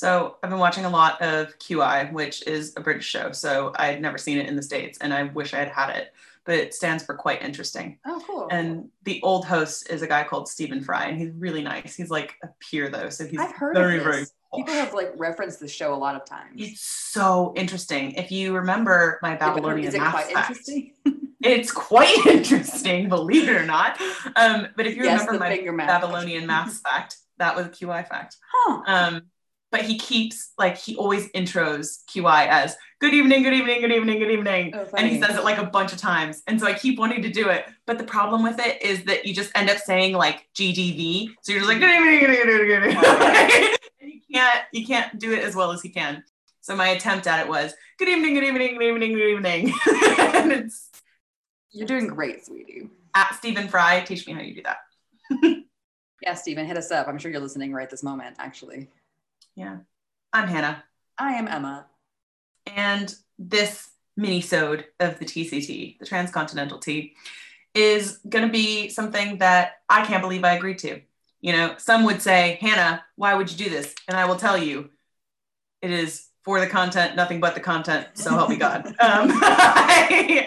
[0.00, 3.32] So I've been watching a lot of QI, which is a British show.
[3.32, 6.14] So I'd never seen it in the States and I wish I had had it,
[6.46, 7.98] but it stands for quite interesting.
[8.06, 8.48] Oh, cool.
[8.50, 11.94] And the old host is a guy called Stephen Fry, and he's really nice.
[11.94, 14.32] He's like a peer though, so he's I've heard very, of very this.
[14.56, 16.54] People have like referenced the show a lot of times.
[16.56, 18.12] It's so interesting.
[18.12, 20.94] If you remember my Yeah, Babylonian it math quite fact, interesting?
[21.42, 24.00] it's quite interesting, believe it or not.
[24.34, 25.86] Um, but if you Yes, remember my.
[25.86, 28.38] Babylonian math fact, that was a QI fact.
[28.50, 28.82] Huh.
[28.86, 29.22] Um,
[29.70, 34.18] but he keeps like he always intros QI as good evening, good evening, good evening,
[34.18, 34.72] good evening.
[34.74, 36.42] Oh, and he says it like a bunch of times.
[36.46, 37.66] And so I keep wanting to do it.
[37.86, 41.28] But the problem with it is that you just end up saying like GDV.
[41.42, 43.76] So you're just like good evening, good evening, good evening, good evening.
[44.00, 46.24] and you can't you can't do it as well as he can.
[46.60, 49.72] So my attempt at it was good evening, good evening, good evening, good evening.
[50.34, 50.90] and it's
[51.70, 52.88] You're doing great, sweetie.
[53.14, 54.00] at Stephen Fry.
[54.00, 54.78] Teach me how you do that.
[56.22, 57.08] Yeah, Stephen, hit us up.
[57.08, 58.88] I'm sure you're listening right this moment, actually.
[59.60, 59.76] Yeah.
[60.32, 60.82] I'm Hanah.
[61.18, 61.84] I am Emma.
[62.74, 67.12] And this mini-sode of the TCT, the Transcontinental Tea,
[67.74, 71.02] is going to be something that I can't believe I agreed to.
[71.42, 73.94] You know, some would say, Hanah, why would you do this?
[74.08, 74.88] And I will tell you,
[75.82, 78.08] it is for the content, nothing but the content.
[78.14, 78.86] So help me God.
[78.98, 80.46] Um, I,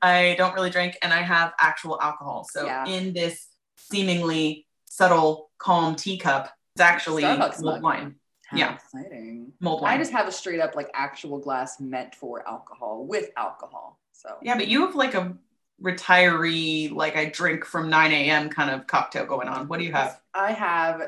[0.00, 2.48] I don't really drink and I have actual alcohol.
[2.50, 2.86] So Yeah.
[2.86, 7.24] in this seemingly subtle, calm teacup, it's actually
[7.60, 8.16] wine.
[8.46, 8.74] How Yeah.
[8.74, 9.52] exciting.
[9.60, 9.94] Mulled wine.
[9.94, 13.98] I just have a straight up like actual glass meant for alcohol with alcohol.
[14.12, 15.36] So Yeah, but you have like a
[15.82, 18.48] retiree, like I drink from 9 a.m.
[18.48, 19.66] kind of cocktail going on.
[19.68, 20.20] What do you have?
[20.32, 21.02] I have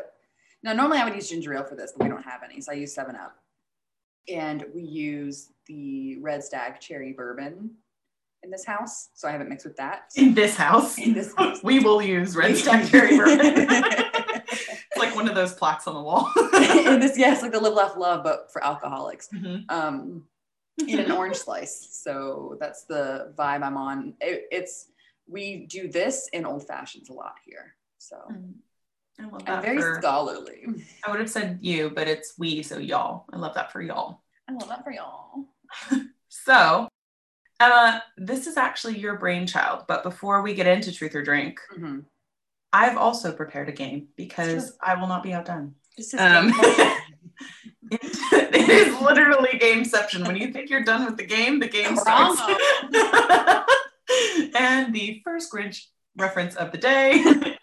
[0.65, 2.61] now normally I would use ginger ale for this, but we don't have any.
[2.61, 3.37] So I use seven up.
[4.29, 7.71] And we use the red stag cherry bourbon
[8.43, 9.11] in this house.
[9.15, 10.11] So I have it mixed with that.
[10.17, 11.61] In this house, In this house.
[11.63, 14.05] we will use red stag cherry bourbon.
[14.99, 16.31] like one of those plaques on the wall.
[16.53, 19.29] this, yes, like the live, laugh, love, but for alcoholics.
[19.35, 19.71] Mhm.
[19.71, 20.25] Um,
[20.87, 21.89] in an orange slice.
[22.05, 24.15] So that's the vibe I'm on.
[24.21, 24.91] It, it's
[25.27, 27.75] we do this in old fashions a lot here.
[27.99, 28.17] So
[29.21, 29.63] I love I'm that.
[29.63, 30.67] very for- scholarly.
[31.05, 33.25] I would have said you, but it's we, so y'all.
[33.33, 34.23] I love that for y'all.
[34.49, 35.47] I love that for y'all.
[36.31, 36.89] So,
[37.59, 39.85] Emma, this is actually your brainchild.
[39.89, 42.05] But before we get into truth or drink, Mhm.
[42.73, 45.75] I've also prepared a game because I will not be outdone.
[45.97, 46.53] This is Um,
[47.91, 50.27] it, is literally gameception.
[50.27, 52.41] When you think you're done with the game, the game starts.
[54.59, 55.85] and the first Grinch
[56.17, 57.13] reference of the day.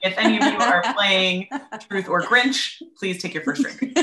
[0.01, 1.47] if any of you are playing
[1.87, 3.97] Truth or Grinch, please take your first drink.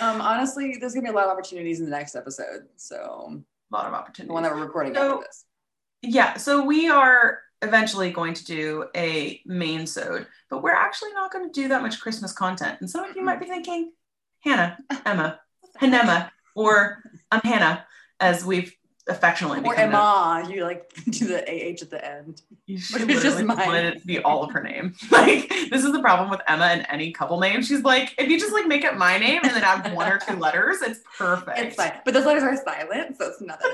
[0.00, 2.62] um, honestly, there's gonna be a lot of opportunities in the next episode.
[2.76, 4.32] So a lot of the opportunities.
[4.32, 5.44] one that we're recording So- after this.
[6.00, 11.32] Yeah, so we are eventually going to do a main sode, but we're actually not
[11.32, 12.78] going to do that much Christmas content.
[12.80, 13.92] And some of you might be thinking,
[14.46, 15.40] Hanah, Emma,
[15.80, 17.82] Hanema, or I'm Hanah,
[18.20, 18.72] as we've
[19.08, 19.74] affectionately Or.
[19.74, 22.42] Emma, you like do the AH at the end.
[22.66, 23.74] You should it's just mine.
[23.74, 24.94] it to be all of her name.
[25.10, 27.62] Like this is the problem with Emma and any couple name.
[27.62, 30.18] She's like, if you just like make it my name and then add one or
[30.18, 31.58] two letters, it's perfect.
[31.58, 31.92] It's fine.
[32.04, 33.70] But those letters are silent, so it's nothing.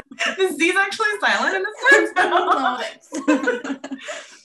[0.36, 2.12] the Z's actually silent in this
[3.26, 3.80] one.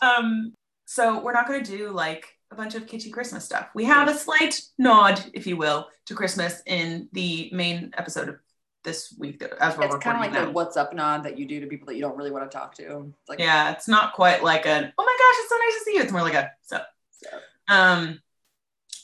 [0.01, 0.53] Um,
[0.85, 3.69] so we're not going to do like a bunch of kitschy Christmas stuff.
[3.73, 8.35] We have a slight nod, if you will, to Christmas in the main episode of
[8.83, 10.45] this week as we're it's kind of like now.
[10.45, 12.55] the what's up nod that you do to people that you don't really want to
[12.55, 13.11] talk to.
[13.19, 15.83] It's like, yeah, it's not quite like an oh my gosh, it's so nice to
[15.83, 16.01] see you.
[16.03, 16.79] It's more like a so.
[17.11, 17.29] so.
[17.67, 18.19] Um,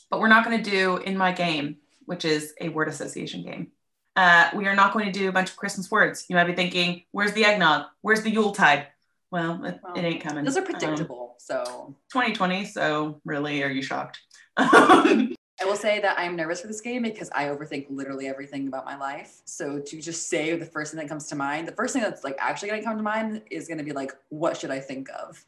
[0.08, 3.72] but we're not going to do in my game, which is a word association game.
[4.14, 6.26] Uh, we are not going to do a bunch of Christmas words.
[6.28, 7.86] You might be thinking, "Where's the eggnog?
[8.02, 8.88] Where's the Yuletide?"
[9.30, 10.44] Well, it, Well, it ain't coming.
[10.44, 11.36] Those are Um, predictable.
[11.38, 12.66] so 2020.
[12.66, 14.20] So really, are you shocked?
[14.58, 18.66] Um, I will say that I'm nervous for this game because I overthink literally everything
[18.68, 19.40] about my life.
[19.44, 22.24] So to just say the first thing that comes to mind, the first thing that's
[22.24, 24.80] like actually going to come to mind is going to be like, what should I
[24.80, 25.42] think of?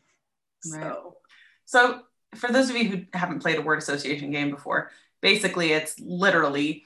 [0.72, 0.82] Right.
[0.82, 1.16] So
[1.66, 2.00] so
[2.36, 4.90] for those of you who haven't played a word association game before,
[5.20, 6.84] basically it's literally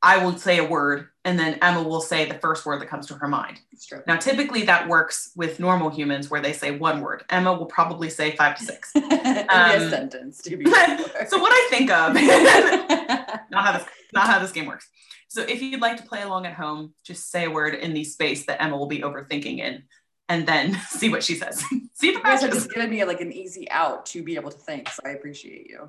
[0.00, 3.06] I will say a word and then Emma will say the first word that comes
[3.08, 3.60] to her mind.
[3.86, 4.00] true.
[4.06, 7.24] Now, typically that works with normal humans where they say one word.
[7.30, 8.92] Emma will probably say five to six.
[8.96, 10.98] It'd a Um, sentence to be sure.
[11.28, 12.14] so what I think of,
[13.50, 14.88] not how this not how this game works.
[15.28, 18.04] So if you'd like to play along at home, just say a word in the
[18.04, 19.82] space that Emma will be overthinking in,
[20.28, 21.62] and then see what she says.
[21.94, 22.50] see if it matches.
[22.54, 24.88] just given me like an easy out to be able to think.
[24.88, 25.88] So I appreciate you.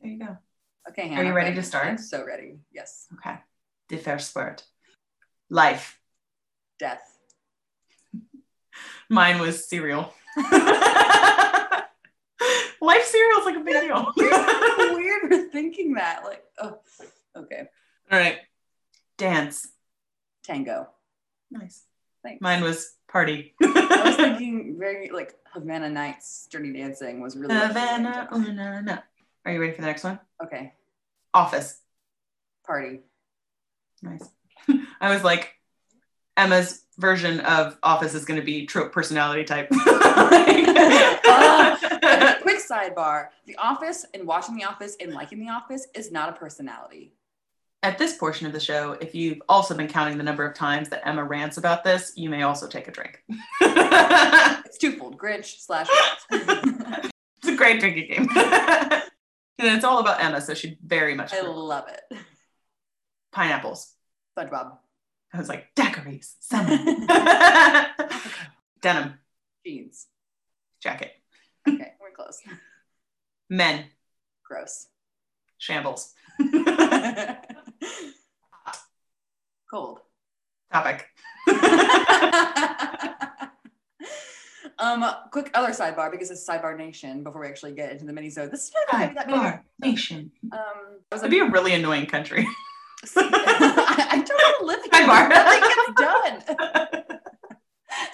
[0.00, 0.38] There you go.
[0.88, 1.18] Okay, Hanah.
[1.18, 1.86] Are you ready to start?
[1.86, 2.58] I'm so ready.
[2.72, 3.06] Yes.
[3.14, 3.36] Okay.
[3.88, 4.62] The first word.
[5.50, 5.98] Life.
[6.78, 7.02] Death.
[9.08, 10.12] Mine was cereal.
[12.82, 14.12] Life cereal is like a big deal.
[14.16, 16.24] Weird for thinking that.
[16.24, 16.78] Like, oh,
[17.36, 17.64] okay.
[18.10, 18.38] All right.
[19.18, 19.68] Dance.
[20.42, 20.88] Tango.
[21.50, 21.84] Nice.
[22.22, 22.40] Thanks.
[22.40, 23.54] Mine was party.
[23.62, 27.54] I was thinking very like Havana Nights, Dirty Dancing was really.
[27.54, 28.98] Havana, ooh, na, na.
[29.44, 30.18] Are you ready for the next one?
[30.42, 30.72] Okay.
[31.32, 31.78] Office.
[32.66, 33.00] Party.
[34.02, 34.28] Nice.
[35.00, 35.54] I was like,
[36.36, 39.70] Emma's version of Office is going to be trope personality type.
[41.32, 46.28] Uh, quick sidebar: The Office and watching The Office and liking The Office is not
[46.28, 47.12] a personality.
[47.82, 50.88] At this portion of the show, if you've also been counting the number of times
[50.88, 53.22] that Emma rants about this, you may also take a drink.
[53.60, 55.88] it's It's twofold: Grinch slash.
[56.30, 58.28] It's a great drinking game.
[59.60, 62.00] And it's all about Emma, so she very much I love it.
[63.32, 63.92] pineapples.
[64.36, 64.78] SpongeBob.
[65.32, 66.76] I was like, daiquiris, summer.
[68.82, 69.14] Denim,
[69.64, 70.06] Jeans.
[70.82, 71.12] jacket.
[71.68, 72.40] Okay, we're close.
[73.48, 73.84] Men,
[74.44, 74.86] Gross.
[75.58, 76.14] shambles.
[79.70, 80.00] Cold.
[80.72, 81.06] Topic.
[84.80, 87.22] um, quick other sidebar because it's sidebar nation.
[87.22, 89.28] Before we actually get into the mini-sode, this is not gonna that.
[89.28, 90.30] Bar Nation.
[90.52, 90.60] Um,
[91.10, 92.46] it was a- It'd be a really annoying country.
[93.16, 95.06] I, I don't want to live here.
[95.06, 95.28] Sidebar.
[95.28, 97.06] Nothing gets done.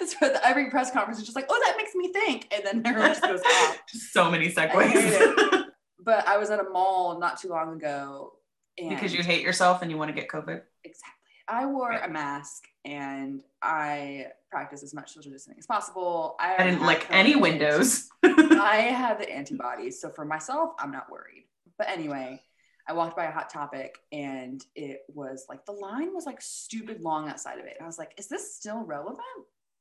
[0.01, 2.63] It's for the, every press conference is just like, oh, that makes me think, and
[2.65, 3.79] then everyone just goes off.
[3.87, 5.63] so many segues.
[5.99, 8.33] But I was at a mall not too long ago,
[8.77, 10.61] and because you hate yourself and you want to get COVID.
[10.83, 11.16] Exactly.
[11.47, 16.35] I wore a mask and I practiced as much social distancing as possible.
[16.39, 18.09] I, I didn't lick any windows.
[18.23, 20.01] I had the antibodies.
[20.01, 21.45] So for myself, I'm not worried.
[21.77, 22.41] But anyway,
[22.87, 27.01] I walked by a hot topic and it was like the line was like stupid
[27.01, 27.75] long outside of it.
[27.77, 29.19] And I was like, is this still relevant?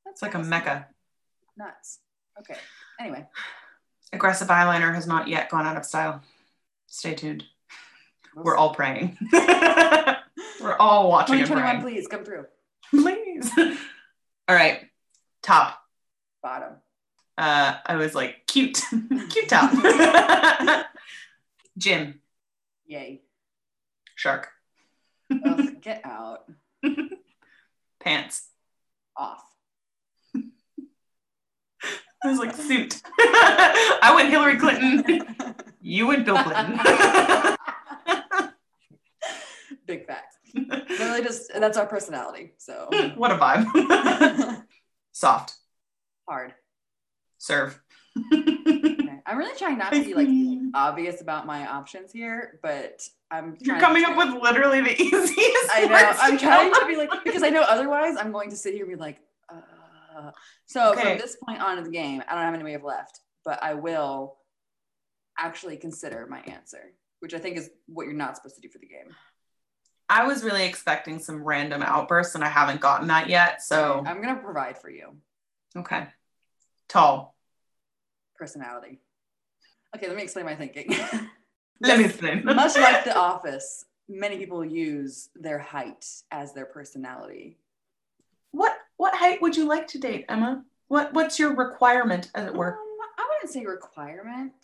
[0.04, 0.86] That's like a mecca.
[1.56, 2.00] Nuts.
[2.38, 2.58] Okay.
[3.00, 3.26] Anyway,
[4.12, 6.22] Aggressive eyeliner has not yet gone out of style.
[6.86, 7.44] Stay tuned.
[8.36, 9.18] We're all praying.
[10.60, 12.46] We're all watching 2021, please come through.
[12.90, 13.50] Please.
[14.48, 14.80] All right.
[15.42, 15.78] Top.
[16.42, 16.74] Bottom.
[17.36, 18.80] Uh, I was like, cute.
[19.30, 19.72] cute top.
[21.78, 22.20] Gym.
[22.86, 23.22] Yay.
[24.14, 24.48] Shark.
[25.30, 26.50] Ugh, get out.
[28.00, 28.48] Pants.
[29.16, 29.42] Off.
[32.24, 33.02] I was like, suit.
[33.18, 35.54] I went Hillary Clinton.
[35.80, 36.80] You went Bill Clinton.
[39.86, 40.35] Big facts.
[40.98, 42.52] Really, just that's our personality.
[42.58, 44.62] So what a vibe.
[45.12, 45.54] Soft.
[46.28, 46.54] hard.
[47.38, 47.78] Serve.
[48.32, 49.20] Okay.
[49.26, 50.28] I'm really trying not to be like
[50.74, 53.56] obvious about my options here, but I'm.
[53.60, 55.70] You're coming up with literally the easiest.
[55.74, 56.12] I know.
[56.20, 58.92] I'm trying to be like because I know otherwise I'm going to sit here and
[58.94, 59.18] be like.
[59.52, 60.30] Uh.
[60.66, 61.02] So Okay.
[61.02, 63.62] from this point on in the game, I don't have any we have left, but
[63.62, 64.36] I will
[65.38, 68.78] actually consider my answer, which I think is what you're not supposed to do for
[68.78, 69.14] the game.
[70.08, 73.62] I was really expecting some random outbursts and I haven't gotten that yet.
[73.62, 75.16] So, I'm gonna provide for you
[75.76, 76.06] okay.
[76.88, 77.34] Tall.
[78.36, 79.00] personality.
[79.96, 80.94] Okay, let me explain my thinking.
[81.80, 82.42] Let me explain.
[82.44, 87.58] Much like The Office, many people use their height as their personality.
[88.52, 90.64] What what height would you like to date, Emma?
[90.88, 92.78] What what's your requirement, as it Um, were?
[93.18, 94.54] I wouldn't say requirement.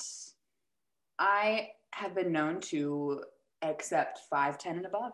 [1.18, 3.24] I have been known to
[3.60, 5.12] accept 5'10 and above.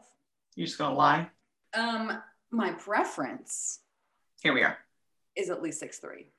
[0.59, 1.29] You're just gonna lie.
[1.73, 3.79] Um, my preference
[4.43, 4.77] Here we are.
[5.37, 6.33] is at least six three.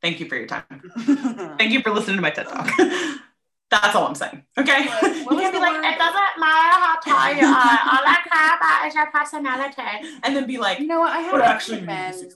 [0.00, 0.64] Thank you for your time.
[1.58, 2.70] Thank you for listening to my TED talk.
[3.70, 4.42] That's all I'm saying.
[4.56, 4.84] Okay.
[4.84, 5.84] You can't be like, word?
[5.84, 7.50] it doesn't matter how tall you are.
[7.92, 10.18] All I care about is your personality.
[10.22, 11.12] And then be like, You know what?
[11.12, 12.34] I have actually, men maybe 6'3".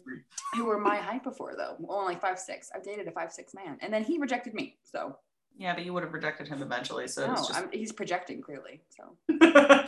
[0.58, 1.76] who were my height before, though.
[1.88, 2.70] Only five six.
[2.74, 4.76] I've dated a five six man, and then he rejected me.
[4.84, 5.16] So
[5.56, 7.08] Yeah, but you would have rejected him eventually.
[7.08, 8.82] So no, it's just he's projecting clearly.
[8.90, 9.86] So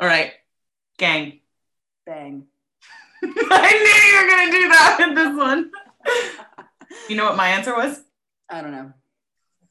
[0.00, 0.32] all right.
[0.98, 1.40] Gang.
[2.06, 2.46] bang.
[3.22, 5.70] I knew you were gonna do that with this one.
[7.08, 8.02] You know what my answer was?
[8.48, 8.92] I don't know.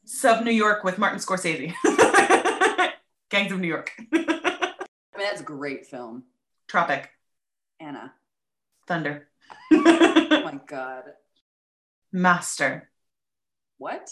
[0.05, 1.73] Sub New York with Martin Scorsese.
[3.29, 3.91] Gangs of New York.
[3.97, 4.25] I mean,
[5.17, 6.23] that's a great film.
[6.67, 7.09] Tropic.
[7.79, 8.13] Anna.
[8.87, 9.27] Thunder.
[9.71, 11.03] Oh my god.
[12.11, 12.89] Master.
[13.77, 14.09] What?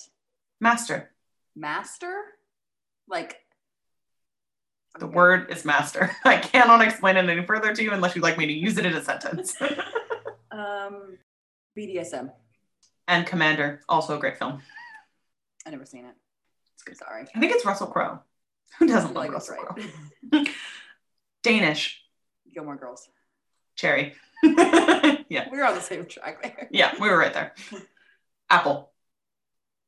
[0.60, 1.12] Master.
[1.56, 2.22] Master?
[3.08, 3.38] Like
[5.00, 6.12] The word is master.
[6.26, 8.86] I cannot explain it any further to you unless you'd like me to use it
[8.86, 9.56] in a sentence.
[10.50, 11.20] Um,
[11.78, 12.32] BDSM.
[13.08, 14.60] and Commander, also a great film.
[15.68, 16.16] I never seen it.
[16.74, 16.98] It's good.
[16.98, 17.28] Sorry.
[17.36, 18.22] I think it's Russell Crowe.
[18.80, 19.86] Who doesn't like Russell right.
[20.32, 20.44] Crowe?
[21.44, 22.02] Danish.
[22.52, 23.08] Gilmore Girls.
[23.76, 24.16] Cherry.
[24.44, 26.68] yeah, We're on the same track there.
[26.72, 27.54] yeah, we were right there.
[28.50, 28.92] Apple.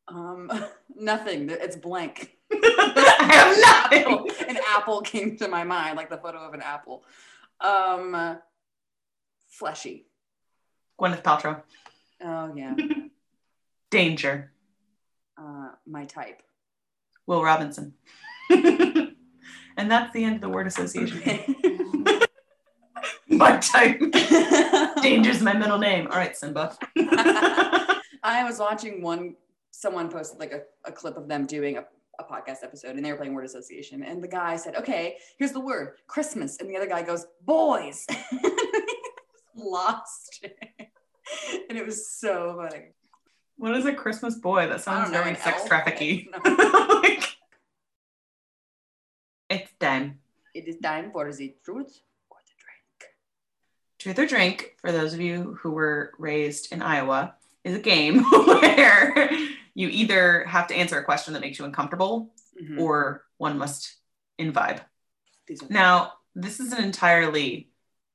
[0.10, 0.52] Um,
[0.96, 1.50] nothing.
[1.50, 2.38] It's blank.
[2.52, 4.26] I have apple.
[4.26, 4.50] nothing.
[4.50, 7.04] An apple came to my mind, like the photo of an apple.
[7.62, 8.40] Um,
[9.50, 10.08] fleshy.
[11.00, 11.62] Gwyneth Paltrow.
[12.24, 12.76] Oh yeah.
[13.92, 14.52] Danger.
[15.38, 16.42] Uh, my type.
[17.26, 17.94] Will Robinson.
[18.50, 19.16] and
[19.78, 21.22] that's the end of the word association.
[23.28, 24.02] my type.
[25.02, 26.08] Danger's my middle name.
[26.08, 26.76] All right, Simba.
[28.22, 29.36] I was watching one,
[29.72, 31.86] someone posted like a, a clip of them doing a,
[32.20, 34.04] a podcast episode and they were playing word association.
[34.04, 36.58] And the guy said, okay, here's the word Christmas.
[36.60, 38.06] And the other guy goes, boys.
[39.56, 40.90] Lost it.
[41.70, 42.86] And it was so funny.
[43.58, 44.68] what is a Christmas boy?
[44.68, 45.70] That sounds very sex elf?
[45.70, 46.28] trafficky.
[46.46, 47.00] No.
[47.02, 47.38] Like,
[49.50, 50.20] it's time.
[50.54, 53.14] It is time for the truth or the drink.
[53.98, 58.24] Truth or Drink, for those of you who were raised in Iowa, is a game
[58.46, 59.30] where
[59.76, 62.80] you either have to answer a question that makes you uncomfortable Mhm.
[62.80, 63.96] or one must
[64.38, 64.82] imbibe.
[65.70, 67.70] Now, this is an entirely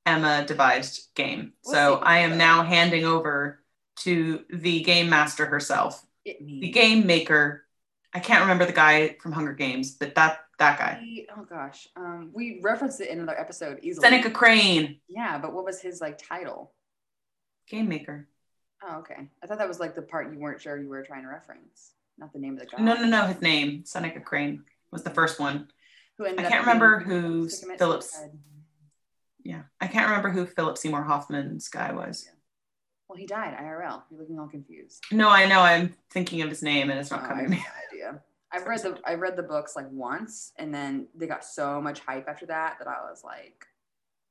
[0.05, 1.53] Emma devised game.
[1.65, 1.95] We'll so.
[1.95, 3.63] I am now handing over
[4.01, 7.65] to the game master herself, the game maker.
[8.13, 10.99] I can't remember the guy from Hunger Games, but that that guy.
[11.01, 14.05] We- oh gosh, um, we referenced it in another episode easily.
[14.07, 16.73] Seneca Crane, Yeah, but what was his like title?
[17.67, 18.27] game maker.
[18.87, 19.27] Oh, okay.
[19.43, 21.93] I thought that was like the part you weren't sure you were trying to reference,
[22.17, 22.81] not the name of the guy.
[22.83, 23.25] No, no, no.
[23.25, 25.67] His name, Seneca Crane, was the first one.
[26.17, 28.17] Who ended I can't remember who Phillips.
[29.43, 32.27] Yeah, I can't remember who Philip Seymour Hoffman's guy was.
[33.07, 34.03] Well, he died IRL.
[34.09, 35.03] You're looking all confused.
[35.11, 35.59] No, I know.
[35.59, 38.07] I'm thinking of his name, and it's Oh, not I coming have to no me.
[38.11, 38.21] idea.
[38.51, 41.99] I've read the I read the books like once, and then they got so much
[41.99, 43.65] hype after that that I was like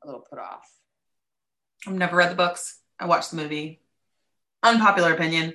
[0.02, 0.68] a little put off.
[1.86, 2.78] I've never read the books.
[2.98, 3.80] I watched the movie.
[4.64, 5.54] Unpopular opinion.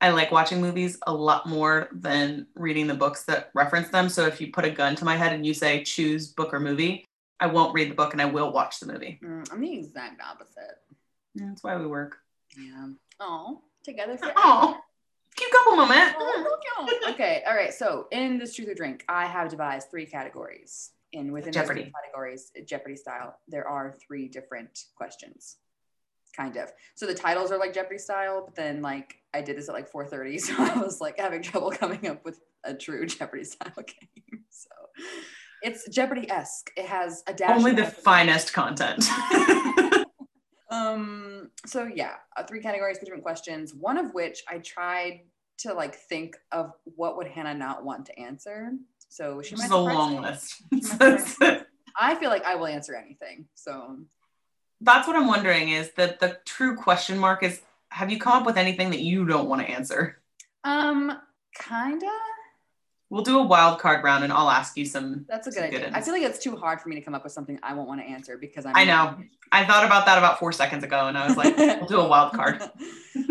[0.00, 4.10] I like watching movies a lot more than reading the books that reference them.
[4.10, 6.60] So if you put a gun to my head and you say choose book or
[6.60, 7.06] movie,
[7.40, 9.18] I won't read the book and I will watch the movie.
[9.24, 10.78] Mm, I'm the exact opposite.
[11.34, 12.18] Yeah, That's why we work.
[12.56, 12.88] Yeah.
[13.18, 14.76] Oh, together for Oh,
[15.36, 16.14] cute couple moment.
[17.08, 17.72] Okay, all right.
[17.72, 20.90] So in this truth or drink, I have devised three categories.
[21.14, 21.82] And within those Jeopardy.
[21.84, 25.56] three categories, Jeopardy style, there are three different questions.
[26.36, 26.72] Kind of.
[26.94, 29.90] So the titles are like Jeopardy style, but then like I did this at like
[29.90, 34.44] 4:30, so I was like having trouble coming up with a true Jeopardy style game.
[34.50, 34.70] So
[35.62, 36.70] it's Jeopardy-esque.
[36.76, 37.56] It has a dash.
[37.56, 39.04] Only the finest content.
[40.74, 43.74] Um, so yeah, uh, three categories, three different questions.
[43.74, 45.20] One of which I tried
[45.58, 48.72] to like think of what would Hanah not want to answer.
[49.08, 50.20] So she might is a long me.
[50.20, 50.62] list.
[51.96, 53.46] I feel like I will answer anything.
[53.54, 53.98] So
[54.84, 58.46] That's what I'm wondering is that the true question mark is have you come up
[58.46, 60.20] with anything that you don't want to answer?
[60.64, 61.12] um
[61.58, 62.10] kinda.
[63.10, 65.24] We'll do a wild card round and I'll ask you some.
[65.28, 65.82] That's a good idea.
[65.82, 65.92] ones.
[65.94, 67.86] I feel like it's too hard for me to come up with something I won't
[67.86, 69.16] want to answer because I'm I know.
[69.52, 72.08] I thought about that about four seconds ago and I was like, we'll do a
[72.08, 72.58] wild card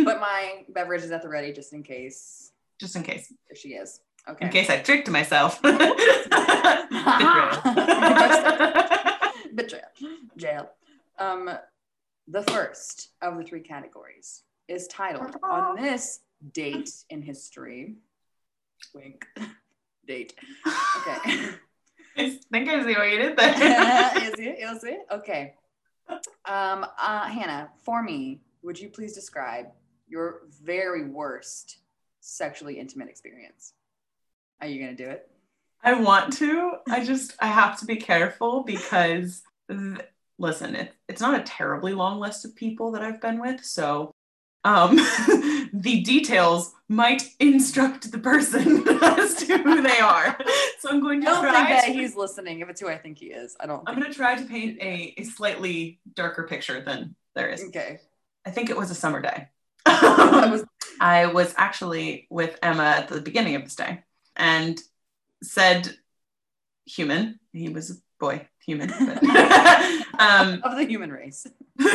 [0.06, 2.52] but my beverage is at the ready just in case.
[2.80, 3.34] just in case.
[3.50, 4.00] There she is.
[4.30, 4.46] Okay.
[4.46, 5.60] In case I tricked myself.
[9.54, 9.84] Betrayal.
[10.38, 10.70] Jail.
[11.20, 11.50] Um,
[12.28, 16.22] the first of the three categories is titled on this
[16.54, 17.96] date in history.
[18.94, 19.26] Wink.
[20.06, 20.34] Date.
[20.98, 21.50] Okay.
[22.18, 23.54] I think I see what you did there.
[24.18, 24.60] is it?
[24.60, 25.00] Is it?
[25.10, 25.54] Okay.
[26.10, 29.68] Um, uh, Hanah, for me, would you please describe
[30.08, 31.80] your very worst
[32.20, 33.74] sexually intimate experience?
[34.60, 35.30] Are you gonna do it?
[35.84, 36.74] I want to.
[36.90, 40.02] I just I have to be careful because th-
[40.38, 44.12] listen, it, it's not a terribly long list of people that I've been with, so
[44.66, 44.96] um
[45.74, 50.38] the details might instruct the person as to who they are.
[50.80, 52.62] So I'm going I to don't think that to- he's listening.
[52.62, 53.84] If it's who I think he is, I don't.
[53.84, 53.92] Know.
[53.92, 57.64] I'm going to try to paint a, a slightly darker picture than there is.
[57.66, 58.00] Okay.
[58.46, 59.48] I think it was a summer day.
[59.88, 60.64] Was
[61.00, 64.04] I was actually with Emma at the beginning of this day
[64.36, 64.80] and
[65.42, 65.94] said
[66.86, 67.40] human.
[67.52, 68.90] He was a boy, human.
[70.20, 71.46] Um, of the human race.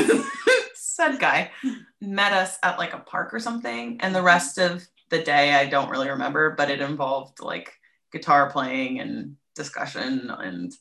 [0.99, 1.51] said guy
[2.01, 3.99] met us at like a park or something.
[4.01, 7.73] And the rest of the day, I don't really remember, but it involved like
[8.13, 10.31] guitar playing and discussion.
[10.31, 10.73] And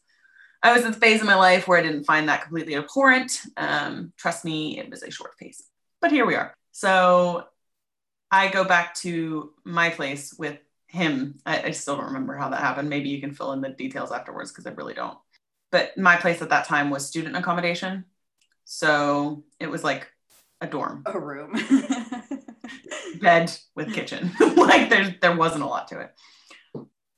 [0.64, 3.40] I was at the phase of my life where I didn't find that completely abhorrent.
[3.58, 5.64] Um, trust me, it was a short phase.
[6.02, 6.54] But here we are.
[6.72, 7.46] So
[8.32, 11.40] I go back to my place with him.
[11.46, 12.90] I, I still don't remember how that happened.
[12.90, 15.18] Maybe you can fill in the details afterwards because I really don't.
[15.78, 18.06] But my place at that time was student accommodation.
[18.66, 20.08] So it was like
[20.60, 21.04] a dorm.
[21.06, 21.54] A room.
[23.22, 24.32] bed with kitchen.
[24.56, 26.16] like there, there wasn't a lot to it.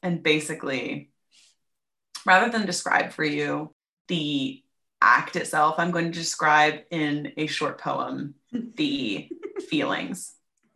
[0.03, 1.11] And basically,
[2.25, 3.73] rather than describe for you
[4.09, 4.61] the
[5.01, 9.29] act itself, I'm going to describe in a short poem the
[9.69, 10.33] feelings.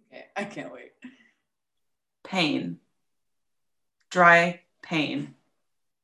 [0.10, 0.92] Okay, I can't wait.
[2.24, 2.78] Pain,
[4.10, 5.36] dry pain,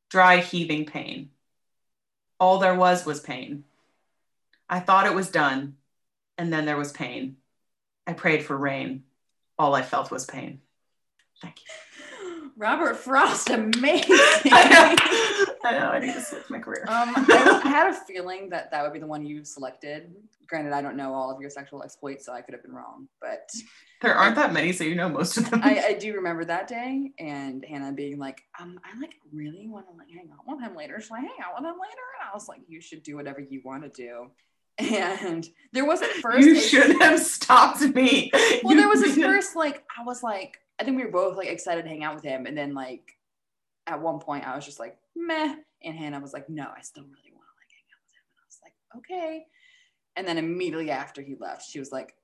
[0.10, 1.30] dry heaving pain.
[2.40, 3.66] All there was was pain.
[4.70, 5.76] I thought it was done,
[6.38, 7.38] and then there was pain.
[8.08, 9.04] I prayed for rain.
[9.58, 10.62] All I felt was pain.
[11.42, 11.89] Thank you.
[12.60, 14.12] Robert Frost, amazing.
[14.52, 15.56] I know.
[15.64, 15.90] I know.
[15.92, 16.84] I need to switch my career.
[16.90, 20.14] Um, I, I had a feeling that that would be the one you selected.
[20.48, 23.08] Granted, I don't know all of your sexual exploits, so I could have been wrong.
[23.22, 23.50] But
[24.02, 25.62] there aren't that many, so you know most of them.
[25.64, 29.88] I, I do remember that day, and Hanah being like, um, "I like really want
[29.90, 31.00] to like hang out with him later.
[31.00, 33.40] Should I hang out with him later?" And I was like, "You should do whatever
[33.40, 34.32] you want to do."
[34.80, 38.32] And there was at first you should have stopped me.
[38.64, 41.38] well, You there was didn't- first like I was like I think we were both
[41.38, 43.18] like excited to hang out with him, and then like
[43.88, 47.04] at one point I was just like meh, and Hanah was like, no, I still
[47.04, 49.46] really want to like hang out with him, and I was like okay,
[50.16, 52.16] and then immediately after he left, she was like,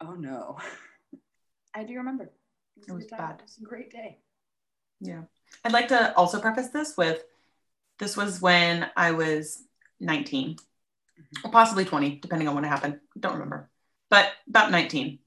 [0.00, 0.58] oh no,
[1.74, 2.24] I do remember.
[2.76, 3.18] It was a good time.
[3.18, 3.40] bad.
[3.40, 4.18] It was a great day.
[5.00, 5.22] Yeah.
[5.64, 7.22] I'd like to also preface this with
[7.98, 9.62] this was when I was
[10.00, 10.56] 19
[11.44, 13.00] or possibly 20, depending on when it happened.
[13.18, 13.68] Don't remember,
[14.10, 15.18] but about 19.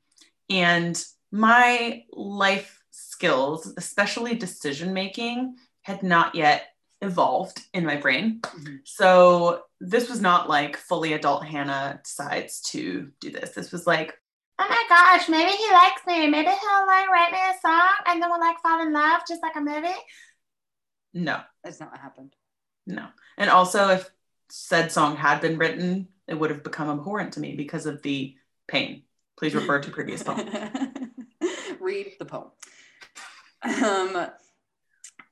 [0.50, 6.68] And my life skills, especially decision making, had not yet
[7.02, 8.42] evolved in my brain.
[8.42, 8.80] Mhm.
[8.86, 13.52] So this was not like fully adult Hanah decides to do this.
[13.52, 14.14] This was like,
[14.60, 16.28] oh my gosh, maybe he likes me.
[16.28, 19.42] Maybe he'll like write me a song and then we'll like fall in love just
[19.42, 19.88] like a movie.
[21.14, 22.36] No, That's not what happened.
[22.86, 23.08] no.
[23.38, 24.10] And also, if
[24.50, 28.36] said song had been written, it would have become abhorrent to me because of the
[28.68, 29.04] pain.
[29.38, 30.48] Please refer to previous poem.
[31.82, 32.52] Read the poem.
[33.64, 34.28] Um,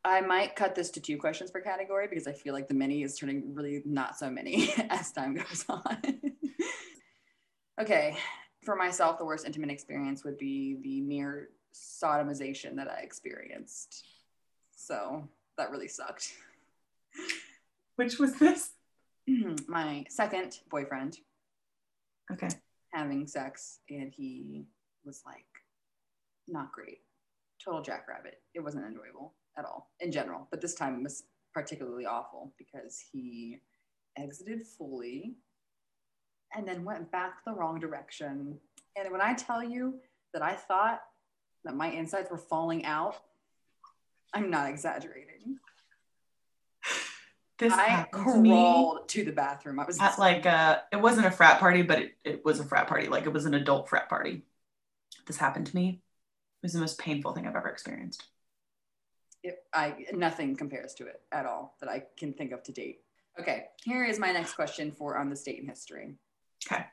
[0.03, 3.03] I might cut this to two questions per category because I feel like the mini
[3.03, 5.97] is turning really not so many as time goes on.
[7.81, 8.17] okay,
[8.63, 14.05] for myself, the worst intimate experience would be the near sodomization that I experienced.
[14.75, 16.33] So that really sucked.
[17.95, 18.71] Which was this?
[19.67, 21.17] My second boyfriend
[22.31, 22.49] Okay.
[22.93, 24.63] having sex and he
[25.03, 25.45] was like
[26.51, 26.99] not great
[27.63, 32.53] total jackrabbit it wasn't enjoyable at all in general but this time was particularly awful
[32.57, 33.57] because he
[34.17, 35.35] exited fully
[36.55, 38.57] and then went back the wrong direction
[38.95, 39.95] and when i tell you
[40.33, 41.01] that i thought
[41.65, 43.17] that my insides were falling out
[44.33, 45.57] i'm not exaggerating
[47.57, 51.01] This i happened to me crawled to the bathroom i was at like a, it
[51.01, 53.07] wasn't a frat party, but it, it was a frat party.
[53.07, 54.43] Like it was an adult frat party.
[55.27, 56.01] This happened to me.
[56.61, 58.25] It was the most painful thing I've ever experienced.
[59.43, 62.99] it, I nothing compares to it at all that I can think of to date.
[63.39, 66.15] Okay, here is my next question for on the state and history.
[66.69, 66.85] Okay.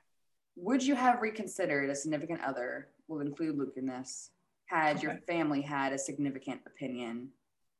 [0.54, 2.88] Would you have reconsidered a significant other?
[3.08, 4.30] We'll include Luke in this.
[4.66, 7.30] Had your family had a significant opinion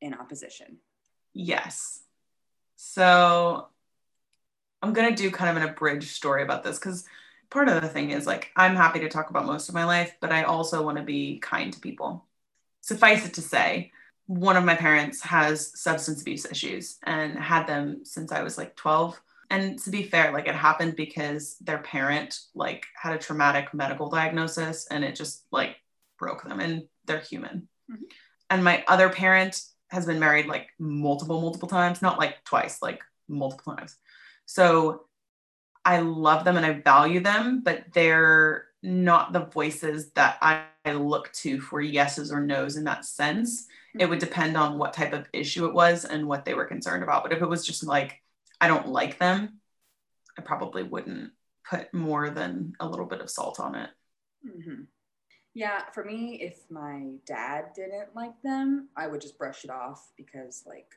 [0.01, 0.77] in opposition?
[1.33, 2.01] Yes.
[2.75, 3.67] So
[4.81, 7.05] I'm going to do kind of an abridged story about this because
[7.49, 10.15] part of the thing is like, I'm happy to talk about most of my life,
[10.19, 12.25] but I also want to be kind to people.
[12.81, 13.91] Suffice it to say,
[14.27, 18.75] one of my parents has substance abuse issues and had them since I was like
[18.75, 19.19] 12.
[19.49, 24.09] And to be fair, like it happened because their parent like had a traumatic medical
[24.09, 25.77] diagnosis and it just like
[26.19, 27.69] broke them and they're human.
[27.89, 28.03] Mhm.
[28.49, 33.01] And my other parent has been married like multiple, multiple times, not like twice, like
[33.29, 33.95] multiple times.
[34.45, 35.05] So
[35.87, 40.91] I love them and I value them, but they're not the voices that I, I
[40.93, 43.67] look to for yeses or nos in that sense.
[43.97, 47.03] It would depend on what type of issue it was and what they were concerned
[47.03, 47.23] about.
[47.23, 48.21] But if it was just like,
[48.59, 49.61] I don't like them,
[50.37, 51.31] I probably wouldn't
[51.69, 53.89] put more than a little bit of salt on it.
[54.45, 54.83] hmm
[55.53, 60.11] Yeah, for me, if my dad didn't like them, I would just brush it off
[60.17, 60.91] because, like,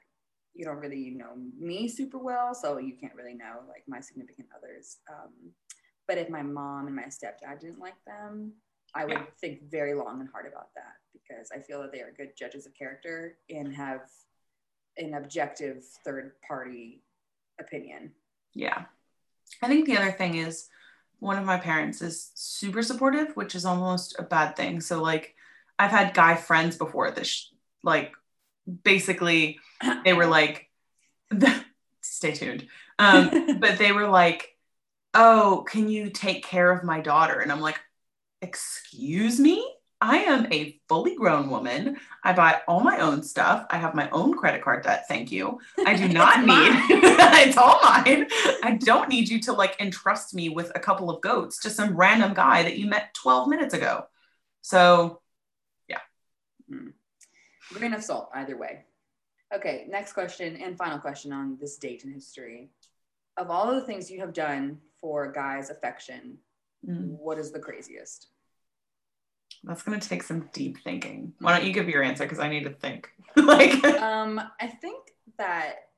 [0.54, 4.48] you don't really know me super well, so you can't really know like my significant
[4.56, 4.98] others.
[5.08, 5.52] Um,
[6.06, 8.52] but if my mom and my stepdad didn't like them,
[8.94, 9.26] I would Yeah.
[9.40, 12.66] think very long and hard about that because I feel that they are good judges
[12.66, 14.10] of character and have
[14.96, 17.04] an objective third party
[17.60, 18.12] opinion.
[18.54, 18.86] Yeah.
[19.62, 20.68] I think the other thing is
[21.20, 24.80] one of my parents is super supportive, which is almost a bad thing.
[24.80, 25.36] So, like,
[25.78, 27.52] I've had guy friends before this,
[27.84, 28.14] like,
[28.82, 29.58] basically,
[30.04, 30.68] they were like,
[32.00, 32.66] stay tuned.
[32.98, 34.56] Um, but they were like,
[35.14, 37.40] oh, can you take care of my daughter?
[37.40, 37.80] And I'm like,
[38.42, 39.66] excuse me?
[40.02, 41.98] I am a fully grown woman.
[42.24, 43.66] I buy all my own stuff.
[43.68, 45.04] I have my own credit card debt.
[45.08, 45.60] Thank you.
[45.84, 46.48] I do not need
[46.90, 48.26] it's all mine.
[48.62, 51.94] I don't need you to like entrust me with a couple of goats to some
[51.94, 54.06] random guy that you met 12 minutes ago.
[54.62, 55.20] So
[57.74, 58.84] Grain of salt, either way.
[59.54, 62.70] Okay, next question and final question on this date in history.
[63.36, 66.38] Of all the things you have done for a guy's affection,
[66.86, 68.28] mm, what is the craziest?
[69.62, 71.34] that's gonna take some deep thinking.
[71.38, 72.24] Why don't you give your answer?
[72.24, 73.10] Because I need to think.
[73.36, 75.88] like Um, I think that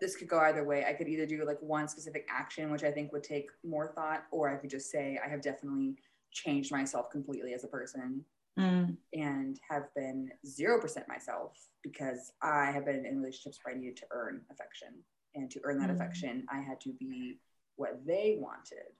[0.00, 0.84] this could go either way.
[0.88, 4.24] I could either do like one specific action, which I think would take more thought,
[4.30, 5.96] or I could just say I have definitely
[6.30, 8.24] changed myself completely as a person
[8.58, 13.96] mm, and have been 0% myself because I have been in relationships where I needed
[13.98, 14.88] to earn affection.
[15.34, 15.94] And to earn that Mm.
[15.94, 17.40] affection, I had to be
[17.76, 18.92] what they wanted.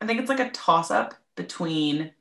[0.00, 2.12] I think it's like a toss up between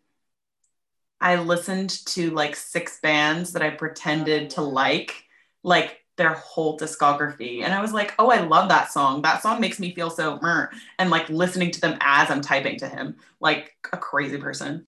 [1.21, 5.25] I listened to like six bands that I pretended to like,
[5.63, 7.63] like their whole discography.
[7.63, 9.21] And I was like, oh, I love that song.
[9.21, 12.77] That song makes me feel so, meh," and like listening to them as I'm typing
[12.79, 14.85] to him, like a crazy person.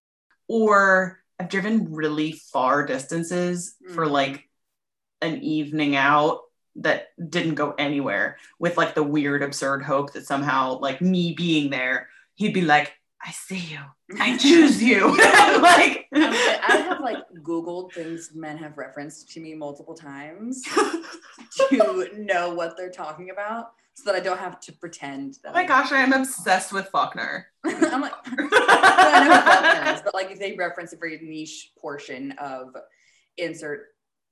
[0.47, 4.12] Or I've driven really far distances for Mhm.
[4.12, 4.47] like
[5.21, 6.41] an evening out
[6.75, 11.71] that didn't go anywhere with like the weird, absurd hope that somehow, like me being
[11.71, 12.93] there, he'd be like,
[13.25, 13.80] I see you.
[14.19, 15.08] I choose you.
[15.17, 20.62] like, Um, I have like Googled things men have referenced to me multiple times
[21.69, 25.54] to know what they're talking about so that I don't have to pretend that oh
[25.54, 27.47] my gosh, I am obsessed with Faulkner.
[27.65, 32.32] I'm like, I know Faulkner is, but like if they reference a very niche portion
[32.34, 32.75] of
[33.38, 33.88] insert,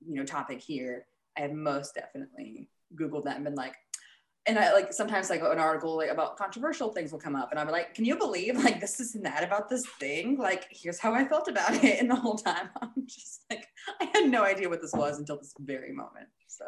[0.06, 3.74] you know, topic here, I have most definitely Googled that and been like,
[4.46, 7.60] and I like sometimes like an article like about controversial things will come up, and
[7.60, 10.38] I'm like, can you believe like this is that about this thing?
[10.38, 13.66] Like, here's how I felt about it, and the whole time I'm just like,
[14.00, 16.28] I had no idea what this was until this very moment.
[16.48, 16.64] So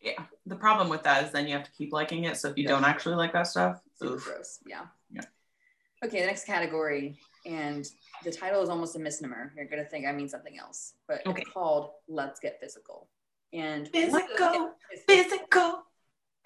[0.00, 0.24] yeah.
[0.46, 2.36] The problem with that is then you have to keep liking it.
[2.36, 4.24] So if you don't actually like that stuff, super oof.
[4.24, 4.58] gross.
[4.66, 4.86] Yeah.
[5.10, 5.22] Yeah.
[6.04, 7.86] Okay, the next category, and
[8.24, 9.52] the title is almost a misnomer.
[9.54, 11.42] You're gonna think I mean something else, but Okay.
[11.42, 13.08] it's called "Let's Get Physical."
[13.52, 14.74] And Physical,
[15.06, 15.82] physical.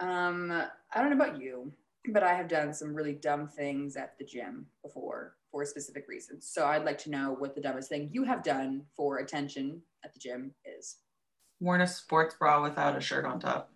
[0.00, 1.72] Um, I don't know about you,
[2.12, 6.48] but I have done some really dumb things at the gym before for specific reasons.
[6.48, 10.12] So I'd like to know what the dumbest thing you have done for attention at
[10.12, 10.96] the gym is.
[11.64, 13.72] Worn a sports bra without a shirt on top.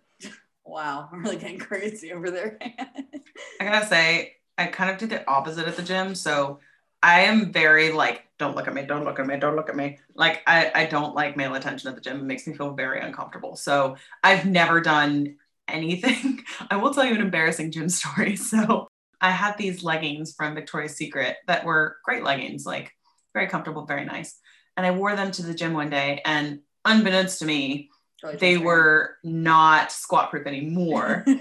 [0.63, 2.59] Wow, I'm really getting crazy over there.
[2.61, 6.13] I gotta say, I kind of did the opposite at the gym.
[6.13, 6.59] So
[7.01, 9.75] I am very like, don't look at me, don't look at me, don't look at
[9.75, 9.97] me.
[10.13, 12.19] Like I, I don't like male attention at the gym.
[12.19, 13.55] It makes me feel very uncomfortable.
[13.55, 16.43] So I've never done anything.
[16.69, 18.35] I will tell you an embarrassing gym story.
[18.49, 18.87] So
[19.19, 22.91] I had these leggings from Victoria's Secret that were great leggings, like
[23.33, 24.39] very comfortable, very nice.
[24.77, 27.89] And I wore them to the gym one day, and unbeknownst to me,
[28.21, 31.23] Totally they were not squat proof anymore.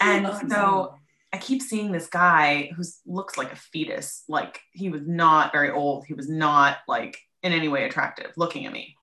[0.00, 0.94] And Oh, so no.
[1.32, 4.22] I keep seeing this guy who looks like a fetus.
[4.28, 6.06] Like he was not very old.
[6.06, 8.94] He was not like in any way attractive looking at me.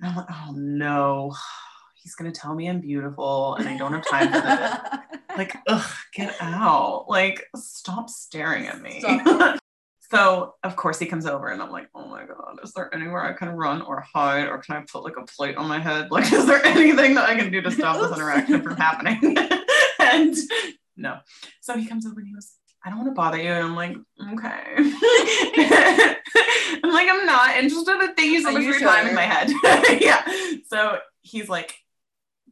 [0.00, 1.34] And I'm like, oh no,
[2.02, 5.18] he's gonna tell me I'm beautiful and I don't have time for this.
[5.38, 7.06] like, ugh, get out.
[7.08, 9.00] Like, stop staring at me.
[9.00, 9.58] Stop.
[10.10, 13.22] so of course he comes over and I'm like, oh my god, is there anywhere
[13.22, 16.10] I can run or hide or can I put like a plate on my head?
[16.10, 19.36] Like, is there anything that I can do to stop this interaction from happening?
[19.98, 20.34] and
[20.96, 21.18] no.
[21.60, 22.52] So he comes over and he goes,
[22.84, 23.50] I don't want to bother you.
[23.50, 23.96] And I'm like,
[24.32, 24.62] okay.
[26.82, 28.00] I'm like, I'm not interested.
[28.18, 29.50] in so Are much your time in my head.
[30.00, 30.24] yeah.
[30.68, 31.74] So he's like,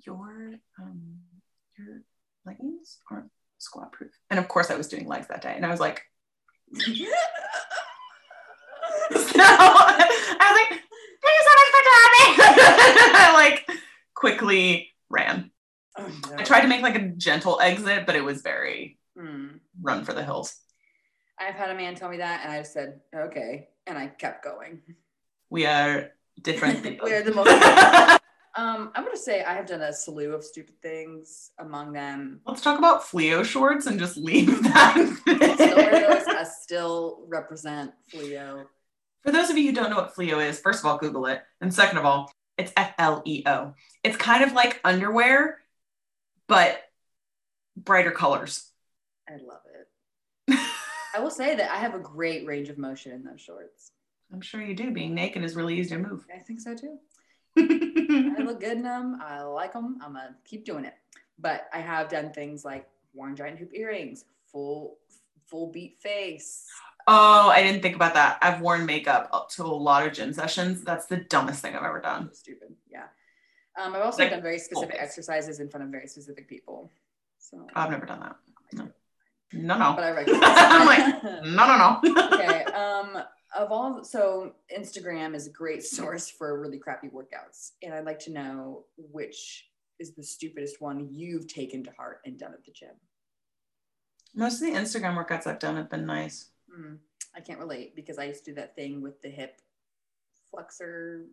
[0.07, 1.19] your um
[1.79, 2.03] your
[2.45, 4.13] leggings aren't squat proof.
[4.31, 5.55] And of course I was doing legs that day.
[5.57, 6.03] And I was like,
[9.37, 10.81] so I was like,
[11.23, 11.83] thank you so much for
[12.15, 12.25] me.
[13.15, 13.69] I like
[14.15, 15.51] quickly ran.
[15.99, 16.37] Oh, no.
[16.39, 19.47] I tried to make like a gentle exit, but it was very Hmm.
[19.81, 20.55] run for the hills.
[21.39, 23.69] I've had a man tell me that, and I just said, okay.
[23.87, 24.83] And I kept going.
[25.49, 26.11] We are
[26.43, 27.07] different people.
[27.09, 27.49] We're the most.
[28.59, 31.51] Um, I'm gonna say I have done a slew of stupid things.
[31.59, 34.95] Among them, Let's talk about Fleo shorts and just leave that.
[35.27, 36.37] Still.
[36.37, 38.65] I still represent Fleo.
[39.27, 41.43] For those of you who don't know what Fleo is, first of all, Google it.
[41.61, 43.75] And second of all, it's F L E O.
[44.05, 45.59] It's kind of like underwear,
[46.47, 46.81] but
[47.77, 48.71] brighter colors.
[49.29, 49.63] I love
[50.49, 50.59] it.
[51.13, 53.91] I will say that I have a great range of motion in those shorts.
[54.33, 54.93] I'm sure you do.
[54.93, 56.25] Being naked is really easy to move.
[56.33, 56.99] I think so too.
[57.59, 59.19] I look good in them.
[59.21, 59.99] I like them.
[60.05, 60.95] I'm gonna keep doing it.
[61.37, 64.99] But I have done things like worn giant hoop earrings, full
[65.47, 66.65] full beat face.
[67.09, 68.39] Oh, I didn't think about that.
[68.43, 70.83] I've worn makeup up to a lot of gym sessions.
[70.83, 72.31] That's the dumbest thing I've ever done.
[72.35, 72.75] Stupid.
[72.91, 73.05] Yeah.
[73.81, 75.09] Um, I've also Like, done very specific always.
[75.11, 76.91] exercises in front of very specific people.
[77.39, 78.37] So, I've never done that.
[78.73, 78.89] No,
[79.53, 79.93] no, no.
[79.95, 80.45] but I recommend.
[80.45, 82.31] I'm like, no, no, no.
[82.35, 82.65] okay.
[82.65, 83.23] Um,
[83.57, 88.19] of all, so Instagram is a great source for really crappy workouts, and I'd like
[88.21, 89.69] to know which
[90.01, 92.91] is the stupidest one you've taken to heart and done at the gym.
[94.35, 96.51] Most of the Instagram workouts I've done have been nice.
[96.73, 96.95] Hmm,
[97.35, 99.61] I can't relate because I used to do that thing with the hip
[100.51, 101.27] flexor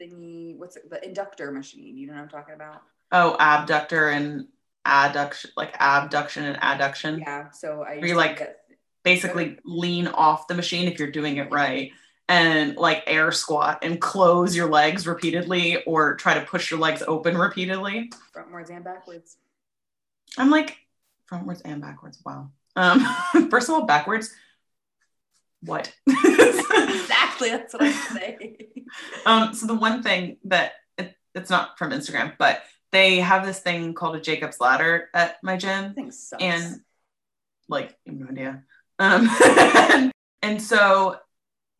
[0.00, 0.56] thingy.
[0.56, 0.90] What's it?
[0.90, 1.96] The inductor machine.
[1.96, 2.82] You know what I'm talking about?
[3.12, 4.48] Oh, abductor and
[4.86, 7.20] adduction, like abduction and adduction.
[7.20, 7.50] Yeah.
[7.50, 7.94] So I.
[7.94, 8.54] you, to like, that-
[9.04, 11.92] Basically, lean off the machine if you're doing it right,
[12.28, 17.02] and like air squat and close your legs repeatedly, or try to push your legs
[17.06, 18.10] open repeatedly.
[18.36, 19.36] frontwards and backwards.
[20.36, 20.76] I'm like
[21.30, 22.20] frontwards and backwards.
[22.26, 22.50] Wow.
[22.76, 23.00] Um,
[23.50, 24.34] first of all, backwards.
[25.62, 25.92] What?
[26.08, 27.50] exactly.
[27.50, 28.56] That's what I'm saying.
[29.26, 33.60] Um, so the one thing that it, it's not from Instagram, but they have this
[33.60, 35.94] thing called a Jacob's ladder at my gym,
[36.40, 36.80] and
[37.68, 38.62] like I have no idea.
[38.98, 40.10] Um,
[40.42, 41.16] and so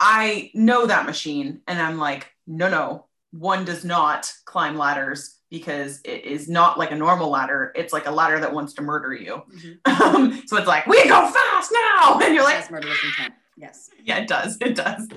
[0.00, 6.00] I know that machine, and I'm like, no, no, one does not climb ladders because
[6.04, 7.72] it is not like a normal ladder.
[7.74, 9.42] It's like a ladder that wants to murder you.
[9.50, 10.00] Mhm.
[10.00, 13.34] Um, so it's like, we go fast now, and you're like, Yes, murderous intent.
[13.58, 13.90] Yes.
[14.04, 14.56] yeah, it does.
[14.60, 15.08] It does.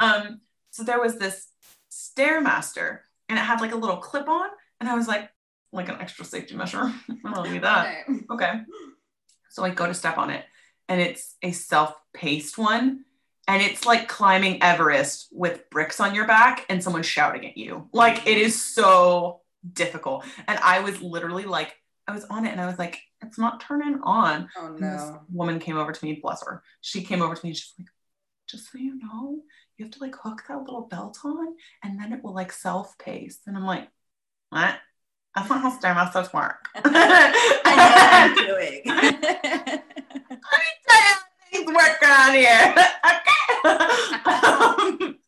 [0.00, 1.48] Um, so there was this
[1.90, 4.48] Stairmaster and it had like a little clip on,
[4.80, 5.28] and I was like,
[5.72, 6.92] like an extra safety measure.
[7.24, 8.04] I'll you that.
[8.08, 8.24] Okay.
[8.30, 8.60] Okay.
[9.50, 10.44] So I go to step on it,
[10.88, 13.04] and it's a self-paced one.
[13.46, 17.88] And it's like climbing Everest with bricks on your back and someone shouting at you.
[17.94, 19.40] Like it is so
[19.72, 20.26] difficult.
[20.46, 21.74] And I was literally like,
[22.06, 24.48] I was on it and I was like, it's not turning on.
[24.56, 25.20] Oh And this no.
[25.32, 26.62] woman came over to me, bless her.
[26.80, 27.88] She came over to me and she's like,
[28.48, 29.40] just so you know,
[29.76, 32.96] you have to like hook that little belt on and then it will like self
[32.98, 33.40] pace.
[33.46, 33.88] And I'm like,
[34.50, 34.76] what?
[35.34, 36.66] That's not how Stairmasters work.
[36.74, 39.82] I know what I'm doing.
[41.52, 42.74] Things work around here.
[43.04, 43.68] okay.
[44.24, 45.18] Um,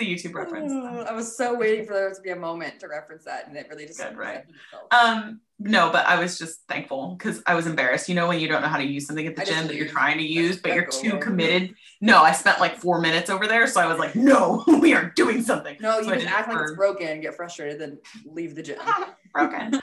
[0.00, 0.72] a YouTube reference.
[0.72, 3.66] I was so waiting for there to be a moment to reference that, and it
[3.70, 4.44] really just Good, right.
[4.90, 8.08] Um, no, but I was just thankful because I was embarrassed.
[8.08, 9.76] You know, when you don't know how to use something at the I gym that
[9.76, 11.20] you're trying to use, but you're too away.
[11.20, 11.74] committed.
[12.00, 15.12] No, I spent like four minutes over there, so I was like, "No, we are
[15.14, 18.78] doing something." no, you So act like it's broken, get frustrated, then leave the gym.
[19.34, 19.72] broken.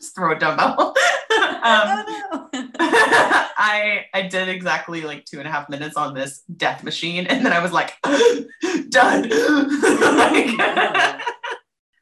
[0.00, 0.94] just throw a dumbbell.
[1.62, 3.46] um, oh.
[3.60, 7.44] I I did exactly like two and a half minutes on this death machine, and
[7.44, 7.94] then I was like,
[8.88, 9.28] done.
[9.28, 10.56] Like-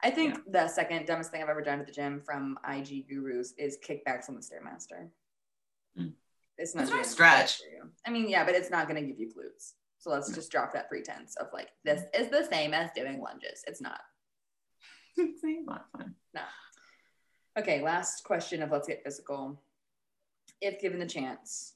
[0.01, 3.53] I think the second dumbest thing I've ever done at the gym from IG gurus
[3.59, 5.09] is kickbacks on the stairmaster.
[5.99, 6.13] Mm.
[6.57, 7.59] It's not It's not a stretch.
[7.59, 7.91] for you.
[8.07, 9.73] I mean, yeah, but it's not going to give you glutes.
[9.99, 13.65] So let's just drop that pretense of like this is the same as doing lunges.
[13.67, 14.01] It's not.
[15.17, 16.15] See, not fun.
[17.59, 19.61] Okay, last question of let's get physical.
[20.61, 21.75] If given the chance,